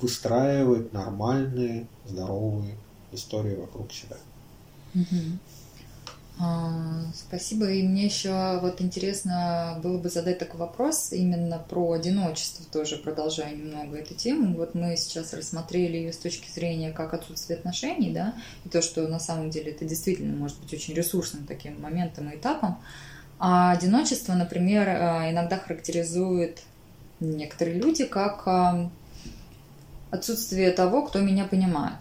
выстраивает 0.00 0.94
нормальные, 0.94 1.86
здоровые 2.06 2.76
истории 3.14 3.54
вокруг 3.54 3.92
себя. 3.92 4.16
А, 6.40 7.04
спасибо. 7.14 7.70
И 7.70 7.82
мне 7.82 8.06
еще 8.06 8.58
вот 8.60 8.80
интересно 8.80 9.78
было 9.82 9.98
бы 9.98 10.08
задать 10.08 10.38
такой 10.38 10.58
вопрос 10.58 11.12
именно 11.12 11.58
про 11.58 11.92
одиночество 11.92 12.64
тоже, 12.72 12.96
продолжая 12.96 13.54
немного 13.54 13.98
эту 13.98 14.14
тему. 14.14 14.56
Вот 14.56 14.74
мы 14.74 14.96
сейчас 14.96 15.32
рассмотрели 15.32 15.96
ее 15.96 16.12
с 16.12 16.16
точки 16.16 16.50
зрения 16.50 16.90
как 16.90 17.14
отсутствие 17.14 17.58
отношений, 17.58 18.12
да, 18.12 18.34
и 18.64 18.68
то, 18.68 18.82
что 18.82 19.06
на 19.06 19.20
самом 19.20 19.50
деле 19.50 19.70
это 19.70 19.84
действительно 19.84 20.36
может 20.36 20.58
быть 20.60 20.74
очень 20.74 20.94
ресурсным 20.94 21.46
таким 21.46 21.80
моментом 21.80 22.28
и 22.30 22.36
этапом. 22.36 22.78
А 23.38 23.70
одиночество, 23.72 24.32
например, 24.34 24.88
а, 24.88 25.30
иногда 25.30 25.58
характеризует 25.58 26.62
некоторые 27.20 27.78
люди 27.78 28.04
как 28.06 28.42
а, 28.46 28.90
отсутствие 30.10 30.72
того, 30.72 31.06
кто 31.06 31.20
меня 31.20 31.44
понимает. 31.44 31.98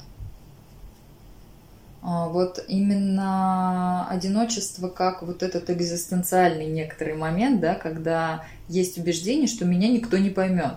А, 2.06 2.28
вот 2.28 2.64
именно 2.68 4.06
одиночество 4.10 4.90
как 4.90 5.24
вот 5.24 5.42
этот 5.42 5.70
экзистенциальный 5.70 6.66
некоторый 6.66 7.16
момент, 7.16 7.62
да, 7.62 7.76
когда 7.76 8.44
есть 8.68 8.98
убеждение, 8.98 9.48
что 9.48 9.64
меня 9.64 9.88
никто 9.88 10.18
не 10.18 10.30
поймет. 10.30 10.76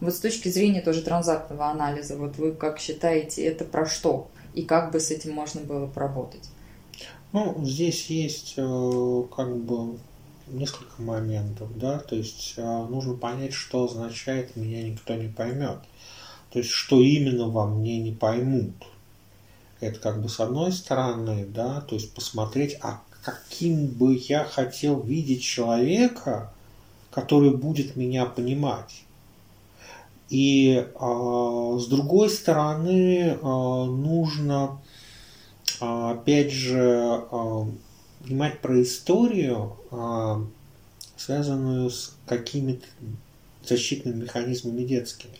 Вот 0.00 0.14
с 0.14 0.20
точки 0.20 0.48
зрения 0.48 0.80
тоже 0.80 1.02
транзактного 1.02 1.66
анализа, 1.66 2.16
вот 2.16 2.38
вы 2.38 2.52
как 2.52 2.78
считаете, 2.78 3.44
это 3.44 3.64
про 3.64 3.84
что? 3.84 4.30
И 4.54 4.62
как 4.62 4.90
бы 4.90 5.00
с 5.00 5.10
этим 5.10 5.34
можно 5.34 5.60
было 5.60 5.86
поработать? 5.86 6.48
Ну, 7.32 7.62
здесь 7.64 8.06
есть 8.06 8.54
э, 8.56 9.22
как 9.36 9.54
бы 9.54 9.98
несколько 10.46 11.02
моментов, 11.02 11.68
да, 11.76 11.98
то 11.98 12.16
есть 12.16 12.54
э, 12.56 12.86
нужно 12.88 13.14
понять, 13.14 13.52
что 13.52 13.84
означает 13.84 14.56
«меня 14.56 14.82
никто 14.82 15.14
не 15.14 15.28
поймет», 15.28 15.80
то 16.50 16.58
есть 16.58 16.70
что 16.70 17.02
именно 17.02 17.50
во 17.50 17.66
мне 17.66 17.98
не 17.98 18.12
поймут, 18.12 18.72
это 19.80 19.98
как 19.98 20.20
бы 20.20 20.28
с 20.28 20.40
одной 20.40 20.72
стороны, 20.72 21.46
да, 21.46 21.80
то 21.82 21.94
есть 21.94 22.12
посмотреть, 22.12 22.78
а 22.80 23.00
каким 23.22 23.86
бы 23.86 24.14
я 24.14 24.44
хотел 24.44 25.00
видеть 25.00 25.42
человека, 25.42 26.52
который 27.10 27.50
будет 27.50 27.96
меня 27.96 28.26
понимать. 28.26 29.04
И 30.30 30.74
э, 30.74 31.78
с 31.80 31.86
другой 31.86 32.28
стороны, 32.28 33.18
э, 33.18 33.36
нужно, 33.40 34.80
э, 35.80 36.10
опять 36.10 36.52
же, 36.52 37.24
э, 37.30 37.64
понимать 38.22 38.60
про 38.60 38.82
историю, 38.82 39.76
э, 39.90 40.44
связанную 41.16 41.90
с 41.90 42.14
какими-то 42.26 42.86
защитными 43.64 44.22
механизмами 44.22 44.84
детскими. 44.84 45.34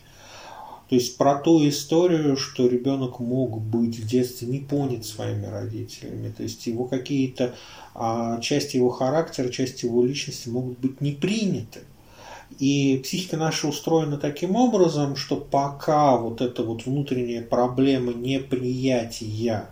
То 0.89 0.95
есть 0.95 1.19
про 1.19 1.37
ту 1.37 1.69
историю, 1.69 2.37
что 2.37 2.67
ребенок 2.67 3.21
мог 3.21 3.61
быть 3.61 3.99
в 3.99 4.07
детстве 4.07 4.49
не 4.49 4.61
понят 4.61 5.05
своими 5.05 5.45
родителями. 5.45 6.33
То 6.35 6.43
есть 6.43 6.67
его 6.67 6.85
какие-то 6.85 7.55
а, 7.95 8.41
части 8.41 8.77
его 8.77 8.89
характера, 8.89 9.51
части 9.51 9.85
его 9.85 10.03
личности 10.03 10.49
могут 10.49 10.79
быть 10.79 11.01
не 11.03 11.13
приняты. 11.13 11.81
И 12.59 13.01
психика 13.05 13.37
наша 13.37 13.69
устроена 13.69 14.17
таким 14.17 14.57
образом, 14.57 15.15
что 15.17 15.37
пока 15.37 16.17
вот 16.17 16.41
эта 16.41 16.63
вот 16.63 16.87
внутренняя 16.87 17.43
проблема 17.43 18.15
неприятия 18.15 19.69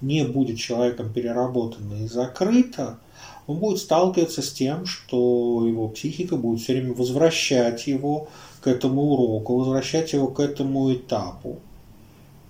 не 0.00 0.24
будет 0.24 0.58
человеком 0.58 1.12
переработана 1.12 2.02
и 2.02 2.08
закрыта, 2.08 2.98
он 3.46 3.58
будет 3.58 3.78
сталкиваться 3.78 4.42
с 4.42 4.52
тем, 4.52 4.86
что 4.86 5.66
его 5.66 5.88
психика 5.88 6.36
будет 6.36 6.60
все 6.60 6.72
время 6.72 6.94
возвращать 6.94 7.86
его 7.86 8.28
к 8.66 8.68
этому 8.68 9.02
уроку, 9.12 9.58
возвращать 9.58 10.12
его 10.12 10.26
к 10.26 10.40
этому 10.40 10.92
этапу, 10.92 11.60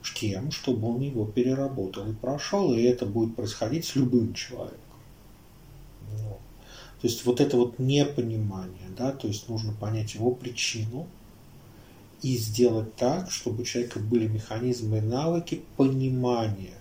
с 0.02 0.14
тем, 0.14 0.50
чтобы 0.50 0.88
он 0.88 1.02
его 1.02 1.26
переработал 1.26 2.08
и 2.08 2.14
прошел, 2.14 2.72
и 2.72 2.80
это 2.84 3.04
будет 3.04 3.36
происходить 3.36 3.84
с 3.84 3.96
любым 3.96 4.32
человеком. 4.32 4.80
Вот. 6.12 6.38
То 7.02 7.06
есть 7.06 7.26
вот 7.26 7.42
это 7.42 7.58
вот 7.58 7.78
непонимание, 7.78 8.88
да, 8.96 9.12
то 9.12 9.28
есть 9.28 9.50
нужно 9.50 9.74
понять 9.74 10.14
его 10.14 10.30
причину 10.30 11.06
и 12.22 12.38
сделать 12.38 12.96
так, 12.96 13.30
чтобы 13.30 13.60
у 13.60 13.66
человека 13.66 13.98
были 13.98 14.26
механизмы 14.26 14.98
и 14.98 15.02
навыки 15.02 15.60
понимания 15.76 16.78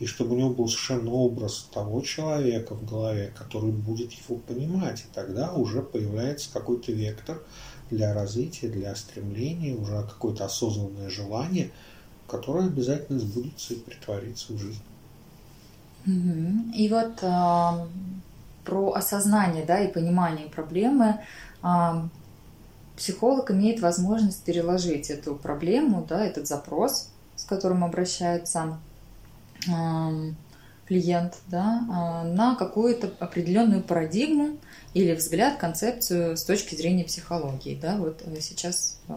и 0.00 0.06
чтобы 0.06 0.34
у 0.34 0.38
него 0.38 0.50
был 0.50 0.68
совершенно 0.68 1.10
образ 1.12 1.68
того 1.72 2.00
человека 2.02 2.74
в 2.74 2.84
голове, 2.84 3.32
который 3.36 3.70
будет 3.70 4.12
его 4.12 4.36
понимать. 4.36 5.00
И 5.00 5.14
тогда 5.14 5.52
уже 5.52 5.82
появляется 5.82 6.50
какой-то 6.52 6.92
вектор 6.92 7.42
для 7.90 8.14
развития, 8.14 8.68
для 8.68 8.94
стремления, 8.96 9.74
уже 9.74 10.02
какое-то 10.02 10.44
осознанное 10.44 11.10
желание, 11.10 11.70
которое 12.26 12.66
обязательно 12.66 13.20
сбудется 13.20 13.74
и 13.74 13.78
притворится 13.78 14.52
в 14.52 14.58
жизнь. 14.58 14.82
И 16.04 16.88
вот 16.90 17.22
э, 17.22 17.70
про 18.64 18.92
осознание 18.92 19.64
да, 19.64 19.78
и 19.80 19.92
понимание 19.92 20.48
проблемы 20.48 21.20
э, 21.62 21.68
психолог 22.96 23.50
имеет 23.50 23.80
возможность 23.80 24.42
переложить 24.42 25.10
эту 25.10 25.36
проблему, 25.36 26.04
да, 26.08 26.24
этот 26.24 26.48
запрос, 26.48 27.10
с 27.36 27.44
которым 27.44 27.84
обращается 27.84 28.78
клиент, 30.86 31.38
да, 31.46 32.22
на 32.24 32.54
какую-то 32.56 33.10
определенную 33.20 33.82
парадигму, 33.82 34.58
или 34.94 35.14
взгляд, 35.14 35.56
концепцию 35.56 36.36
с 36.36 36.44
точки 36.44 36.74
зрения 36.74 37.04
психологии. 37.04 37.78
Да? 37.80 37.96
Вот 37.96 38.22
э, 38.26 38.40
сейчас, 38.40 39.00
э, 39.08 39.14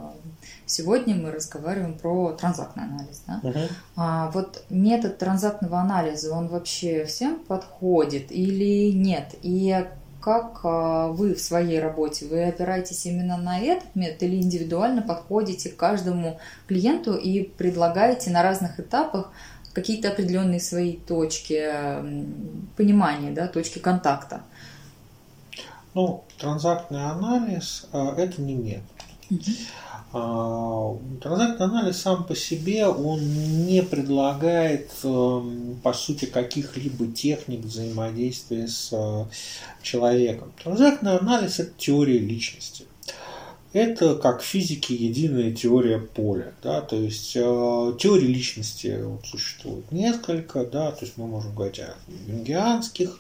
сегодня 0.65 1.15
мы 1.15 1.31
разговариваем 1.31 1.97
про 1.97 2.31
транзактный 2.31 2.85
анализ. 2.85 3.23
Да? 3.27 3.41
Uh-huh. 3.43 3.71
А, 3.97 4.31
вот 4.31 4.63
метод 4.69 5.17
транзактного 5.17 5.79
анализа, 5.79 6.33
он 6.33 6.47
вообще 6.47 7.03
всем 7.05 7.39
подходит 7.39 8.31
или 8.31 8.91
нет? 8.91 9.35
И 9.41 9.85
как 10.21 10.61
э, 10.63 11.11
вы 11.11 11.35
в 11.35 11.41
своей 11.41 11.79
работе, 11.81 12.25
вы 12.25 12.45
опираетесь 12.45 13.05
именно 13.05 13.35
на 13.35 13.59
этот 13.59 13.93
метод 13.95 14.23
или 14.23 14.37
индивидуально 14.37 15.01
подходите 15.01 15.69
к 15.69 15.75
каждому 15.75 16.39
клиенту 16.67 17.15
и 17.15 17.43
предлагаете 17.43 18.31
на 18.31 18.43
разных 18.43 18.79
этапах 18.79 19.31
какие-то 19.75 20.09
определенные 20.09 20.59
свои 20.59 20.95
точки 20.95 21.61
понимания, 22.77 23.31
да, 23.31 23.47
точки 23.47 23.79
контакта? 23.79 24.41
Ну, 25.93 26.23
транзактный 26.39 27.05
анализ 27.05 27.87
э,– 27.93 28.13
это 28.17 28.41
не 28.41 28.55
метод. 28.55 28.83
А, 30.11 30.97
транзактный 31.21 31.65
анализ 31.65 32.01
сам 32.01 32.25
по 32.25 32.35
себе, 32.35 32.85
он 32.87 33.19
не 33.65 33.81
предлагает, 33.81 34.91
эм, 35.03 35.79
по 35.83 35.93
сути, 35.93 36.25
каких-либо 36.25 37.07
техник 37.07 37.61
взаимодействия 37.61 38.67
с 38.67 38.89
э, 38.91 39.25
человеком. 39.81 40.53
Транзактный 40.63 41.17
анализ– 41.17 41.59
это 41.61 41.71
теория 41.77 42.19
личности. 42.19 42.85
Это, 43.75 44.15
как 44.15 44.39
в 44.39 44.45
физике, 44.45 44.95
единая 44.95 45.51
теория 45.51 45.99
поля. 45.99 46.53
Да? 46.63 46.79
То 46.79 46.95
есть 46.95 47.35
э, 47.35 47.41
теории 47.99 48.27
личности 48.27 49.01
вот, 49.03 49.25
существует 49.25 49.91
несколько, 49.91 50.65
да? 50.65 50.91
то 50.91 51.03
есть 51.03 51.17
мы 51.17 51.27
можем 51.27 51.53
говорить 51.53 51.79
о 51.79 51.93
юнгианских 52.25 53.19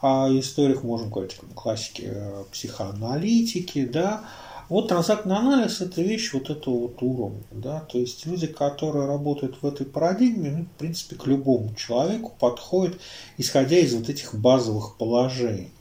о 0.00 0.28
историях, 0.30 0.84
можем 0.84 1.10
говорить 1.10 1.36
о 1.42 1.54
классике 1.54 2.12
э, 2.14 2.44
психоаналитики, 2.52 3.84
да, 3.84 4.24
вот 4.68 4.88
транзактный 4.88 5.34
анализ– 5.34 5.80
это 5.80 6.02
вещь 6.02 6.32
вот 6.32 6.50
этого 6.50 6.82
вот 6.82 7.02
уровня. 7.02 7.42
Да? 7.50 7.80
То 7.80 7.98
есть 7.98 8.26
люди, 8.26 8.46
которые 8.46 9.06
работают 9.06 9.56
в 9.60 9.66
этой 9.66 9.86
парадигме, 9.86 10.50
ну, 10.50 10.64
в 10.64 10.78
принципе, 10.78 11.16
к 11.16 11.26
любому 11.26 11.74
человеку 11.74 12.32
подходят, 12.38 12.96
исходя 13.38 13.76
из 13.76 13.92
вот 13.92 14.08
этих 14.08 14.36
базовых 14.36 14.96
положений. 14.98 15.72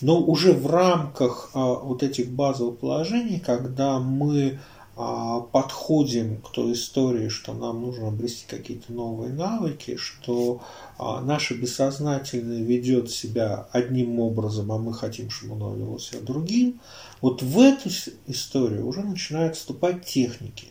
Но 0.00 0.20
уже 0.20 0.52
в 0.52 0.66
рамках 0.66 1.50
а, 1.54 1.74
вот 1.74 2.02
этих 2.02 2.30
базовых 2.30 2.78
положений, 2.78 3.42
когда 3.44 3.98
мы 3.98 4.58
а, 4.98 5.40
подходим 5.40 6.40
к 6.40 6.50
той 6.52 6.72
истории, 6.72 7.28
что 7.28 7.52
нам 7.52 7.82
нужно 7.82 8.08
обрести 8.08 8.46
какие-то 8.46 8.92
новые 8.92 9.32
навыки, 9.32 9.96
что 9.96 10.62
а, 10.98 11.20
наше 11.20 11.54
бессознательное 11.54 12.62
ведет 12.62 13.10
себя 13.10 13.68
одним 13.72 14.20
образом, 14.20 14.72
а 14.72 14.78
мы 14.78 14.94
хотим, 14.94 15.30
чтобы 15.30 15.56
оно 15.56 15.74
вело 15.74 15.98
себя 15.98 16.20
другим, 16.20 16.80
вот 17.20 17.42
в 17.42 17.60
эту 17.60 17.90
историю 18.26 18.86
уже 18.86 19.02
начинают 19.02 19.56
вступать 19.56 20.04
техники. 20.04 20.68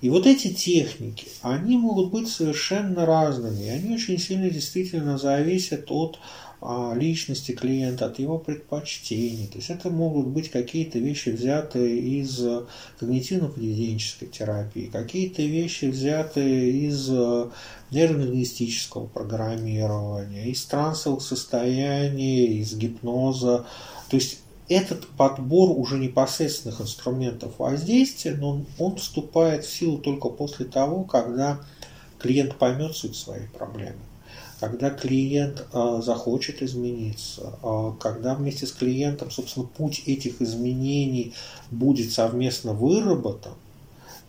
И 0.00 0.10
вот 0.10 0.26
эти 0.26 0.52
техники, 0.52 1.28
они 1.40 1.78
могут 1.78 2.10
быть 2.10 2.28
совершенно 2.28 3.06
разными. 3.06 3.68
Они 3.68 3.94
очень 3.94 4.18
сильно 4.18 4.50
действительно 4.50 5.16
зависят 5.16 5.90
от 5.90 6.18
личности 6.94 7.52
клиента, 7.52 8.06
от 8.06 8.18
его 8.18 8.38
предпочтений. 8.38 9.46
То 9.48 9.58
есть 9.58 9.70
это 9.70 9.90
могут 9.90 10.28
быть 10.28 10.50
какие-то 10.50 10.98
вещи, 10.98 11.28
взятые 11.28 11.98
из 11.98 12.40
когнитивно-поведенческой 13.00 14.28
терапии, 14.28 14.86
какие-то 14.86 15.42
вещи, 15.42 15.84
взятые 15.86 16.70
из 16.70 17.08
нейролингвистического 17.90 19.06
программирования, 19.06 20.48
из 20.48 20.64
трансовых 20.64 21.22
состояний, 21.22 22.60
из 22.60 22.74
гипноза. 22.74 23.66
То 24.08 24.16
есть 24.16 24.38
этот 24.68 25.06
подбор 25.08 25.78
уже 25.78 25.98
непосредственных 25.98 26.80
инструментов 26.80 27.58
воздействия, 27.58 28.34
но 28.34 28.50
он, 28.50 28.66
он 28.78 28.96
вступает 28.96 29.64
в 29.64 29.72
силу 29.74 29.98
только 29.98 30.30
после 30.30 30.64
того, 30.64 31.04
когда 31.04 31.60
клиент 32.18 32.56
поймет 32.56 32.96
суть 32.96 33.16
своей 33.16 33.48
проблемы, 33.48 33.98
когда 34.64 34.88
клиент 34.88 35.66
э, 35.74 36.00
захочет 36.02 36.62
измениться, 36.62 37.58
э, 37.62 37.92
когда 38.00 38.34
вместе 38.34 38.66
с 38.66 38.72
клиентом, 38.72 39.30
собственно, 39.30 39.66
путь 39.66 40.04
этих 40.06 40.40
изменений 40.40 41.34
будет 41.70 42.10
совместно 42.12 42.72
выработан, 42.72 43.52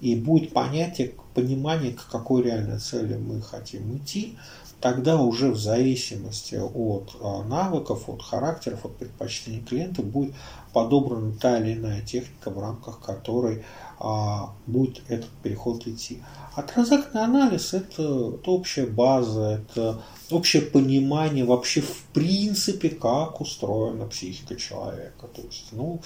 и 0.06 0.16
будет 0.16 0.54
понятие, 0.54 1.14
понимание, 1.34 1.94
к 1.94 2.08
какой 2.12 2.44
реальной 2.44 2.78
цели 2.78 3.16
мы 3.16 3.42
хотим 3.42 3.98
идти, 3.98 4.38
тогда 4.80 5.20
уже 5.20 5.50
в 5.50 5.58
зависимости 5.58 6.54
от 6.56 7.16
а, 7.20 7.44
навыков, 7.44 8.08
от 8.08 8.22
характеров, 8.22 8.86
от 8.86 8.98
предпочтений 8.98 9.62
клиента 9.62 10.04
будет 10.04 10.36
подобрана 10.74 11.34
та 11.34 11.58
или 11.58 11.74
иная 11.74 12.02
техника, 12.04 12.52
в 12.52 12.60
рамках 12.60 13.00
которой 13.00 13.66
а, 14.00 14.54
будет 14.68 15.02
этот 15.08 15.32
переход 15.42 15.88
идти. 15.88 16.22
А 16.54 16.62
транзактный 16.62 17.24
анализ– 17.24 17.74
это, 17.74 18.04
это 18.36 18.52
общая 18.52 18.86
база, 18.86 19.64
это 19.64 20.04
общее 20.30 20.62
понимание 20.62 21.46
вообще 21.46 21.82
в 21.82 22.04
принципе, 22.14 22.90
как 22.90 23.42
устроена 23.42 24.06
психика 24.06 24.56
человека. 24.56 25.26
То 25.34 25.42
есть, 25.42 25.66
ну, 25.72 26.00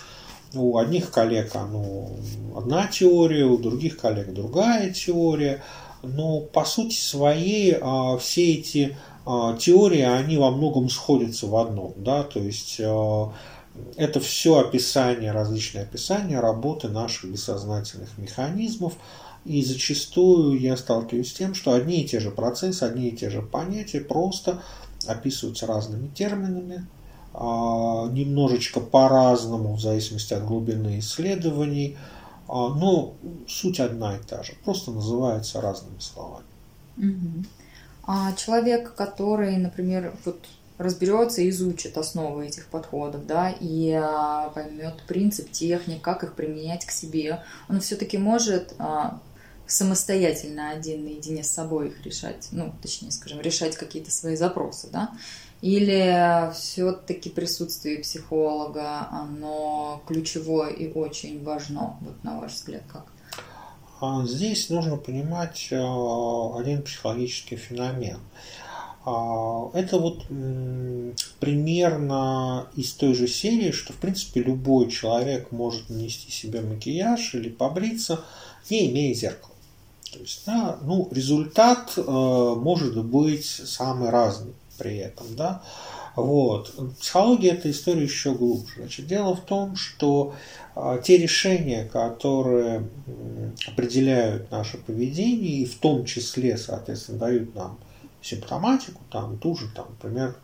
у 0.53 0.77
одних 0.77 1.11
коллег 1.11 1.55
оно 1.55 2.09
одна 2.55 2.87
теория, 2.87 3.45
у 3.45 3.57
других 3.57 3.97
коллег 3.97 4.33
другая 4.33 4.91
теория– 4.91 5.63
но 6.01 6.41
по 6.41 6.65
сути 6.65 6.95
своей 6.95 7.77
а, 7.79 8.17
все 8.17 8.53
эти 8.53 8.97
а, 9.25 9.57
теории, 9.57 10.01
они 10.01 10.37
во 10.37 10.51
многом 10.51 10.89
сходятся 10.89 11.47
в 11.47 11.55
одном, 11.55 11.93
да, 11.97 12.23
то 12.23 12.39
есть 12.39 12.79
а, 12.81 13.33
это 13.95 14.19
все 14.19 14.59
описание, 14.59 15.31
различные 15.31 15.83
описания 15.83 16.39
работы 16.39 16.89
наших 16.89 17.31
бессознательных 17.31 18.17
механизмов, 18.17 18.93
и 19.45 19.63
зачастую 19.63 20.59
я 20.59 20.75
сталкиваюсь 20.75 21.29
с 21.29 21.33
тем, 21.33 21.53
что 21.53 21.73
одни 21.73 22.01
и 22.01 22.07
те 22.07 22.19
же 22.19 22.29
процессы, 22.29 22.83
одни 22.83 23.09
и 23.09 23.15
те 23.15 23.29
же 23.29 23.41
понятия 23.41 24.01
просто 24.01 24.61
описываются 25.07 25.65
разными 25.65 26.09
терминами, 26.09 26.85
немножечко 27.33 28.79
по-разному 28.79 29.75
в 29.75 29.81
зависимости 29.81 30.33
от 30.33 30.45
глубины 30.45 30.99
исследований, 30.99 31.97
а, 32.49 32.69
но 32.69 33.13
суть 33.47 33.79
одна 33.79 34.17
и 34.17 34.19
та 34.19 34.41
же, 34.41 34.53
просто 34.65 34.91
называется 34.91 35.61
разными 35.61 35.99
словами. 35.99 36.45
А 38.03 38.33
человек, 38.33 38.95
который, 38.95 39.55
например, 39.57 40.15
вот 40.25 40.39
разберется 40.79 41.41
и 41.41 41.49
изучит 41.49 41.95
основы 41.97 42.47
этих 42.47 42.65
подходов, 42.65 43.27
да, 43.27 43.51
и 43.51 43.91
а, 43.91 44.49
поймет 44.49 45.03
принцип 45.07 45.51
техник, 45.51 46.01
как 46.01 46.23
их 46.23 46.33
применять 46.33 46.85
к 46.85 46.91
себе, 46.91 47.43
он 47.69 47.81
все-таки 47.81 48.17
может 48.17 48.73
а, 48.79 49.19
самостоятельно 49.67 50.71
один 50.71 51.03
наедине 51.03 51.43
с 51.43 51.51
собой 51.51 51.89
их 51.89 52.03
решать, 52.03 52.47
ну, 52.51 52.73
точнее, 52.81 53.11
скажем, 53.11 53.41
решать 53.41 53.75
какие-то 53.75 54.09
свои 54.09 54.35
запросы, 54.35 54.87
да, 54.91 55.11
или 55.61 56.51
все-таки 56.53 57.29
присутствие 57.29 57.99
психолога, 57.99 59.07
оно 59.11 60.01
ключевое 60.07 60.69
и 60.69 60.91
очень 60.91 61.43
важно, 61.43 61.97
вот 62.01 62.23
на 62.23 62.39
ваш 62.39 62.53
взгляд, 62.53 62.83
как? 62.87 63.05
А 64.01 64.25
здесь 64.25 64.69
нужно 64.69 64.95
понимать 64.95 65.67
э, 65.71 65.75
один 65.75 66.81
психологический 66.83 67.57
феномен. 67.57 68.19
А, 69.05 69.69
это 69.73 69.97
вот 69.97 70.25
примерно 71.39 72.67
из 72.75 72.93
той 72.93 73.13
же 73.13 73.27
серии, 73.27 73.71
что 73.71 73.91
в 73.91 73.97
принципе 73.97 74.41
любой 74.41 74.89
человек 74.89 75.51
может 75.51 75.89
нанести 75.89 76.31
себе 76.31 76.61
макияж 76.61 77.35
или 77.35 77.49
побриться, 77.49 78.21
не 78.69 78.89
имея 78.89 79.13
зеркала. 79.13 79.55
То 80.13 80.19
есть, 80.19 80.43
да, 80.45 80.79
ну, 80.81 81.09
результат 81.11 81.93
э, 81.97 82.01
может 82.01 83.03
быть 83.05 83.45
самый 83.45 84.09
разный 84.09 84.53
при 84.79 84.97
этом, 84.97 85.35
да. 85.35 85.61
Вот. 86.15 86.73
Психология– 86.99 87.49
это 87.51 87.69
история 87.69 88.03
еще 88.03 88.33
глубже. 88.33 88.73
Значит, 88.77 89.05
дело 89.07 89.35
в 89.35 89.41
том, 89.41 89.75
что 89.75 90.33
э, 90.75 91.01
те 91.03 91.17
решения, 91.17 91.85
которые 91.85 92.89
определяют 93.67 94.49
наше 94.49 94.77
поведение, 94.77 95.61
и 95.61 95.65
в 95.65 95.77
том 95.79 96.05
числе, 96.05 96.57
соответственно, 96.57 97.19
дают 97.19 97.53
нам 97.55 97.77
симптоматику, 98.21 99.01
там, 99.11 99.37
ту 99.37 99.55
же, 99.55 99.69
там, 99.75 99.87
например, 99.89 100.35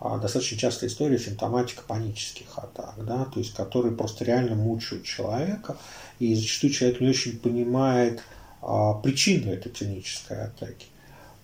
а, 0.00 0.18
достаточно 0.18 0.56
частая 0.56 0.88
история 0.88 1.18
симптоматика 1.18 1.82
панических 1.86 2.46
атак, 2.56 2.94
да, 3.04 3.26
то 3.26 3.38
есть 3.38 3.54
которые 3.54 3.94
просто 3.94 4.24
реально 4.24 4.56
мучают 4.56 5.04
человека, 5.04 5.76
и 6.18 6.34
зачастую 6.34 6.72
человек 6.72 7.00
не 7.00 7.08
очень 7.08 7.38
понимает 7.38 8.22
а, 8.62 8.94
причину 8.94 9.52
этой 9.52 9.70
панической 9.70 10.44
атаки. 10.44 10.86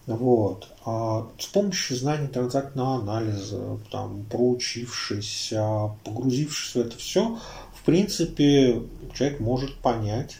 Вот. 0.06 0.68
А 0.84 1.26
с 1.38 1.46
помощью 1.46 1.96
знаний 1.96 2.28
транзактного 2.28 3.00
анализа, 3.00 3.78
там, 3.90 4.24
проучившись, 4.30 5.52
погрузившись 6.04 6.74
в 6.74 6.78
это 6.78 6.96
все, 6.96 7.38
в 7.74 7.82
принципе, 7.84 8.82
человек 9.14 9.40
может 9.40 9.76
понять, 9.78 10.38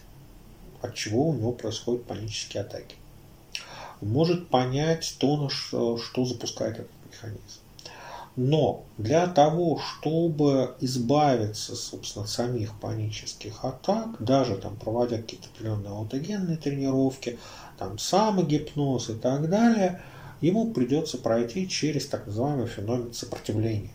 от 0.82 0.94
чего 0.94 1.28
у 1.28 1.34
него 1.34 1.52
происходят 1.52 2.04
панические 2.04 2.62
атаки. 2.62 2.96
Может 4.00 4.48
понять 4.48 5.16
то, 5.18 5.48
что, 5.48 5.96
что 5.96 6.24
запускает 6.24 6.80
этот 6.80 6.90
механизм. 7.10 7.60
Но 8.36 8.84
для 8.98 9.26
того, 9.26 9.80
чтобы 9.80 10.74
избавиться, 10.80 11.74
собственно, 11.74 12.26
от 12.26 12.30
самих 12.30 12.78
панических 12.78 13.64
атак, 13.64 14.22
даже 14.22 14.56
там 14.56 14.76
проводя 14.76 15.16
какие-то 15.16 15.48
определенные 15.48 15.90
аутогенные 15.90 16.58
тренировки, 16.58 17.38
там 17.78 17.98
самогипноз 17.98 19.10
и 19.10 19.14
так 19.14 19.48
далее, 19.48 20.02
ему 20.40 20.72
придется 20.72 21.18
пройти 21.18 21.68
через 21.68 22.06
так 22.06 22.26
называемый 22.26 22.66
феномен 22.66 23.12
сопротивления. 23.12 23.90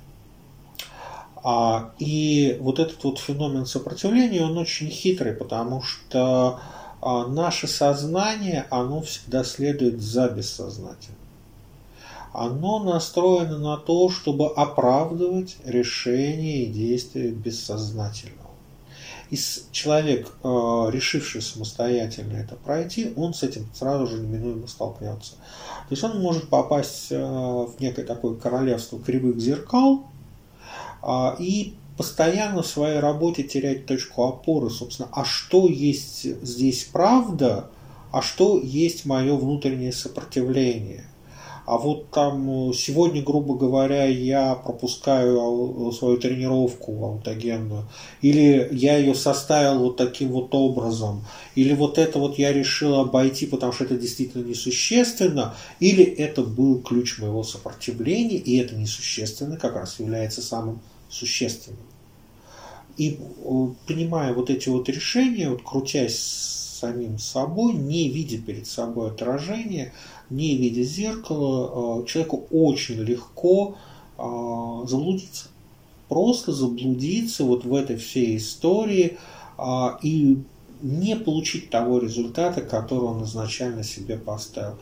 А, 1.44 1.92
и 1.98 2.58
вот 2.60 2.80
этот 2.80 3.04
вот 3.04 3.20
феномен 3.20 3.66
сопротивления, 3.66 4.44
он 4.44 4.58
очень 4.58 4.90
хитрый, 4.90 5.34
потому 5.34 5.82
что 5.82 6.60
а, 7.02 7.28
наше 7.28 7.68
сознание, 7.68 8.68
оно 8.70 9.02
всегда 9.02 9.44
следует 9.44 10.02
за 10.02 10.30
бессознательным. 10.30 11.18
Оно 12.34 12.80
настроено 12.80 13.58
на 13.58 13.78
то, 13.78 14.10
чтобы 14.10 14.48
оправдывать 14.48 15.58
решения 15.66 16.64
и 16.64 16.72
действия 16.72 17.30
бессознательного. 17.30 18.41
И 19.32 19.40
человек, 19.72 20.28
э, 20.44 20.48
решивший 20.92 21.42
самостоятельно 21.42 22.36
это 22.36 22.56
пройти, 22.56 23.14
он 23.16 23.34
с 23.34 23.44
этим 23.44 23.66
сразу 23.74 24.06
же 24.06 24.20
неминуемо 24.20 24.68
столкнется. 24.68 25.36
То 25.36 25.92
есть 25.92 26.04
он 26.04 26.20
может 26.22 26.50
попасть 26.50 27.08
э, 27.12 27.18
в 27.18 27.76
некое 27.80 28.04
такое 28.04 28.36
королевство 28.36 29.00
кривых 29.00 29.40
зеркал 29.40 30.06
а, 31.02 31.38
и 31.40 31.76
постоянно 31.96 32.62
в 32.62 32.68
своей 32.68 33.00
работе 33.00 33.44
терять 33.44 33.86
точку 33.86 34.24
опоры, 34.26 34.70
собственно, 34.70 35.08
а 35.14 35.24
что 35.24 35.68
есть 35.70 36.24
здесь 36.24 36.84
правда, 36.84 37.70
а 38.12 38.22
что 38.22 38.60
есть 38.60 39.06
мое 39.06 39.36
внутреннее 39.36 39.94
сопротивление. 39.94 41.06
А 41.72 41.78
вот 41.78 42.12
там 42.12 42.74
сегодня, 42.74 43.24
грубо 43.24 43.56
говоря, 43.56 44.04
я 44.04 44.56
пропускаю 44.56 45.90
свою 45.94 46.18
тренировку 46.18 47.06
аутогенную, 47.06 47.88
или 48.22 48.68
я 48.74 48.98
ее 48.98 49.16
составил 49.16 49.80
вот 49.80 49.96
таким 49.96 50.32
вот 50.32 50.54
образом, 50.54 51.26
или 51.56 51.74
вот 51.74 51.98
это 51.98 52.20
вот 52.20 52.38
я 52.38 52.52
решил 52.52 52.96
обойти, 52.96 53.46
потому 53.46 53.72
что 53.72 53.86
это 53.86 53.96
действительно 53.96 54.46
несущественно, 54.46 55.56
или 55.80 56.04
это 56.04 56.42
был 56.44 56.82
ключ 56.82 57.20
моего 57.20 57.42
сопротивления, 57.42 58.36
и 58.36 58.58
это 58.58 58.76
несущественно 58.76 59.56
как 59.56 59.76
раз 59.76 59.98
является 59.98 60.42
самым 60.42 60.82
существенным. 61.10 61.80
И 62.98 63.18
понимая 63.88 64.34
вот 64.34 64.50
эти 64.50 64.68
вот 64.68 64.90
решения, 64.90 65.50
вот 65.50 65.62
крутясь 65.64 66.20
самим 66.82 67.18
собой, 67.18 67.74
не 67.74 68.10
видя 68.10 68.40
перед 68.40 68.68
собой 68.68 69.12
отражения, 69.12 69.94
не 70.32 70.56
видя 70.56 70.84
зеркала, 70.84 72.02
э, 72.02 72.06
человеку 72.08 72.48
очень 72.52 72.96
легко 72.96 73.76
э, 74.18 74.24
заблудиться. 74.88 75.50
Просто 76.08 76.52
заблудиться 76.52 77.44
вот 77.44 77.66
в 77.66 77.76
этой 77.76 77.98
всей 77.98 78.38
истории 78.38 79.18
э, 79.58 79.88
и 80.02 80.38
не 80.82 81.16
получить 81.16 81.70
того 81.70 82.00
результата, 82.00 82.62
который 82.62 83.04
он 83.04 83.24
изначально 83.26 83.84
себе 83.84 84.18
поставил. 84.18 84.78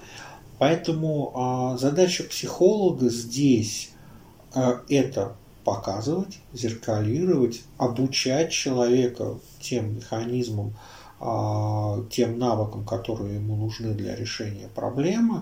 Поэтому 0.57 1.75
задача 1.79 2.23
психолога 2.23 3.09
здесь 3.09 3.91
это 4.53 5.35
показывать, 5.63 6.39
зеркалировать, 6.53 7.61
обучать 7.77 8.51
человека 8.51 9.39
тем 9.61 9.95
механизмам, 9.95 10.73
а, 10.73 10.98
тем 11.19 12.39
навыкам, 12.39 12.85
которые 12.85 13.35
ему 13.35 13.55
нужны 13.55 13.93
для 13.93 14.15
решения 14.15 14.69
проблемы. 14.73 15.41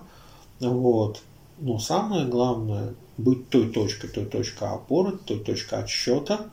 Вот. 0.60 1.22
Но 1.58 1.78
самое 1.78 2.26
главное 2.26 2.94
быть 3.16 3.48
той 3.48 3.70
точкой, 3.70 4.08
той 4.08 4.26
точкой 4.26 4.68
опоры, 4.70 5.16
той 5.18 5.40
точкой 5.40 5.80
отсчета, 5.80 6.50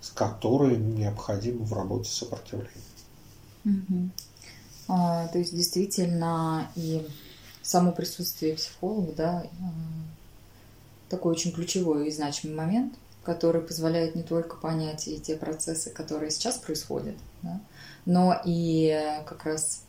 с 0.00 0.10
которой 0.10 0.76
необходимо 0.76 1.64
в 1.64 1.72
работе 1.72 2.10
сопротивления. 2.10 2.70
Угу. 3.64 4.10
А, 4.88 5.28
то 5.28 5.38
есть 5.38 5.54
действительно 5.54 6.70
и 6.74 7.06
само 7.62 7.92
присутствие 7.92 8.54
психолога, 8.54 9.12
да, 9.12 9.46
такой 11.08 11.32
очень 11.32 11.52
ключевой 11.52 12.08
и 12.08 12.12
значимый 12.12 12.56
момент, 12.56 12.94
который 13.22 13.60
позволяет 13.60 14.14
не 14.14 14.22
только 14.22 14.56
понять 14.56 15.06
и 15.06 15.20
те 15.20 15.36
процессы, 15.36 15.90
которые 15.90 16.30
сейчас 16.30 16.58
происходят, 16.58 17.16
да, 17.42 17.60
но 18.06 18.40
и 18.44 19.22
как 19.26 19.44
раз 19.44 19.82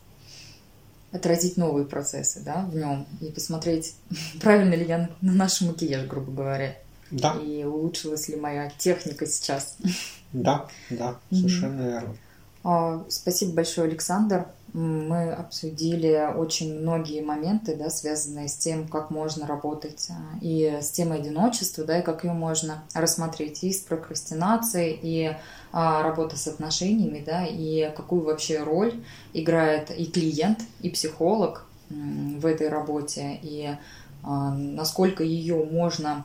отразить 1.12 1.56
новые 1.56 1.84
процессы 1.86 2.40
да, 2.40 2.64
в 2.64 2.74
нем 2.74 3.06
и 3.20 3.30
посмотреть, 3.30 3.94
правильно 4.40 4.74
ли 4.74 4.86
я 4.86 5.10
наношу 5.20 5.66
макияж, 5.66 6.06
грубо 6.06 6.32
говоря. 6.32 6.76
Да. 7.10 7.34
И 7.34 7.64
улучшилась 7.64 8.28
ли 8.28 8.36
моя 8.36 8.70
техника 8.78 9.26
сейчас. 9.26 9.76
Да, 10.34 10.66
да, 10.88 11.18
совершенно 11.30 11.82
верно. 11.82 12.16
А, 12.64 13.04
спасибо 13.10 13.52
большое, 13.52 13.88
Александр 13.88 14.46
мы 14.72 15.32
обсудили 15.32 16.32
очень 16.34 16.80
многие 16.80 17.20
моменты, 17.20 17.76
да, 17.76 17.90
связанные 17.90 18.48
с 18.48 18.56
тем, 18.56 18.88
как 18.88 19.10
можно 19.10 19.46
работать 19.46 20.08
а, 20.10 20.38
и 20.40 20.78
с 20.80 20.90
темой 20.90 21.18
одиночества, 21.18 21.84
да, 21.84 21.98
и 21.98 22.02
как 22.02 22.24
ее 22.24 22.32
можно 22.32 22.82
рассмотреть 22.94 23.64
и 23.64 23.72
с 23.72 23.80
прокрастинацией, 23.80 24.98
и 25.02 25.36
а, 25.72 26.02
работа 26.02 26.36
с 26.36 26.46
отношениями, 26.46 27.22
да, 27.24 27.46
и 27.46 27.92
какую 27.94 28.22
вообще 28.22 28.62
роль 28.62 28.94
играет 29.34 29.90
и 29.90 30.06
клиент, 30.06 30.60
и 30.80 30.88
психолог 30.88 31.66
в 31.90 32.46
этой 32.46 32.68
работе, 32.68 33.38
и 33.42 33.76
а, 34.22 34.54
насколько 34.54 35.22
ее 35.22 35.64
можно 35.64 36.24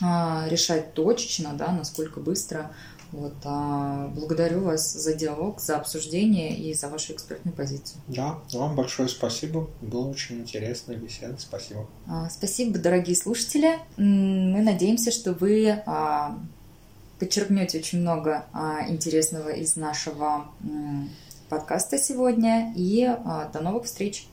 а, 0.00 0.46
решать 0.48 0.94
точечно, 0.94 1.54
да, 1.54 1.72
насколько 1.72 2.20
быстро 2.20 2.70
вот, 3.14 3.34
а 3.44 4.08
благодарю 4.08 4.62
вас 4.62 4.92
за 4.92 5.14
диалог, 5.14 5.60
за 5.60 5.76
обсуждение 5.76 6.56
и 6.56 6.74
за 6.74 6.88
вашу 6.88 7.12
экспертную 7.12 7.54
позицию. 7.54 8.00
Да, 8.08 8.40
вам 8.52 8.74
большое 8.74 9.08
спасибо. 9.08 9.70
Было 9.80 10.08
очень 10.08 10.40
интересная 10.40 10.96
беседа. 10.96 11.36
Спасибо. 11.38 11.86
А, 12.08 12.28
спасибо, 12.28 12.76
дорогие 12.76 13.14
слушатели. 13.14 13.78
Мы 13.96 14.60
надеемся, 14.62 15.12
что 15.12 15.32
вы 15.32 15.80
а, 15.86 16.36
подчеркнете 17.20 17.78
очень 17.78 18.00
много 18.00 18.46
а, 18.52 18.88
интересного 18.88 19.50
из 19.50 19.76
нашего 19.76 20.48
подкаста 21.48 21.98
сегодня. 21.98 22.72
И 22.74 23.08
до 23.52 23.60
новых 23.60 23.84
встреч! 23.84 24.26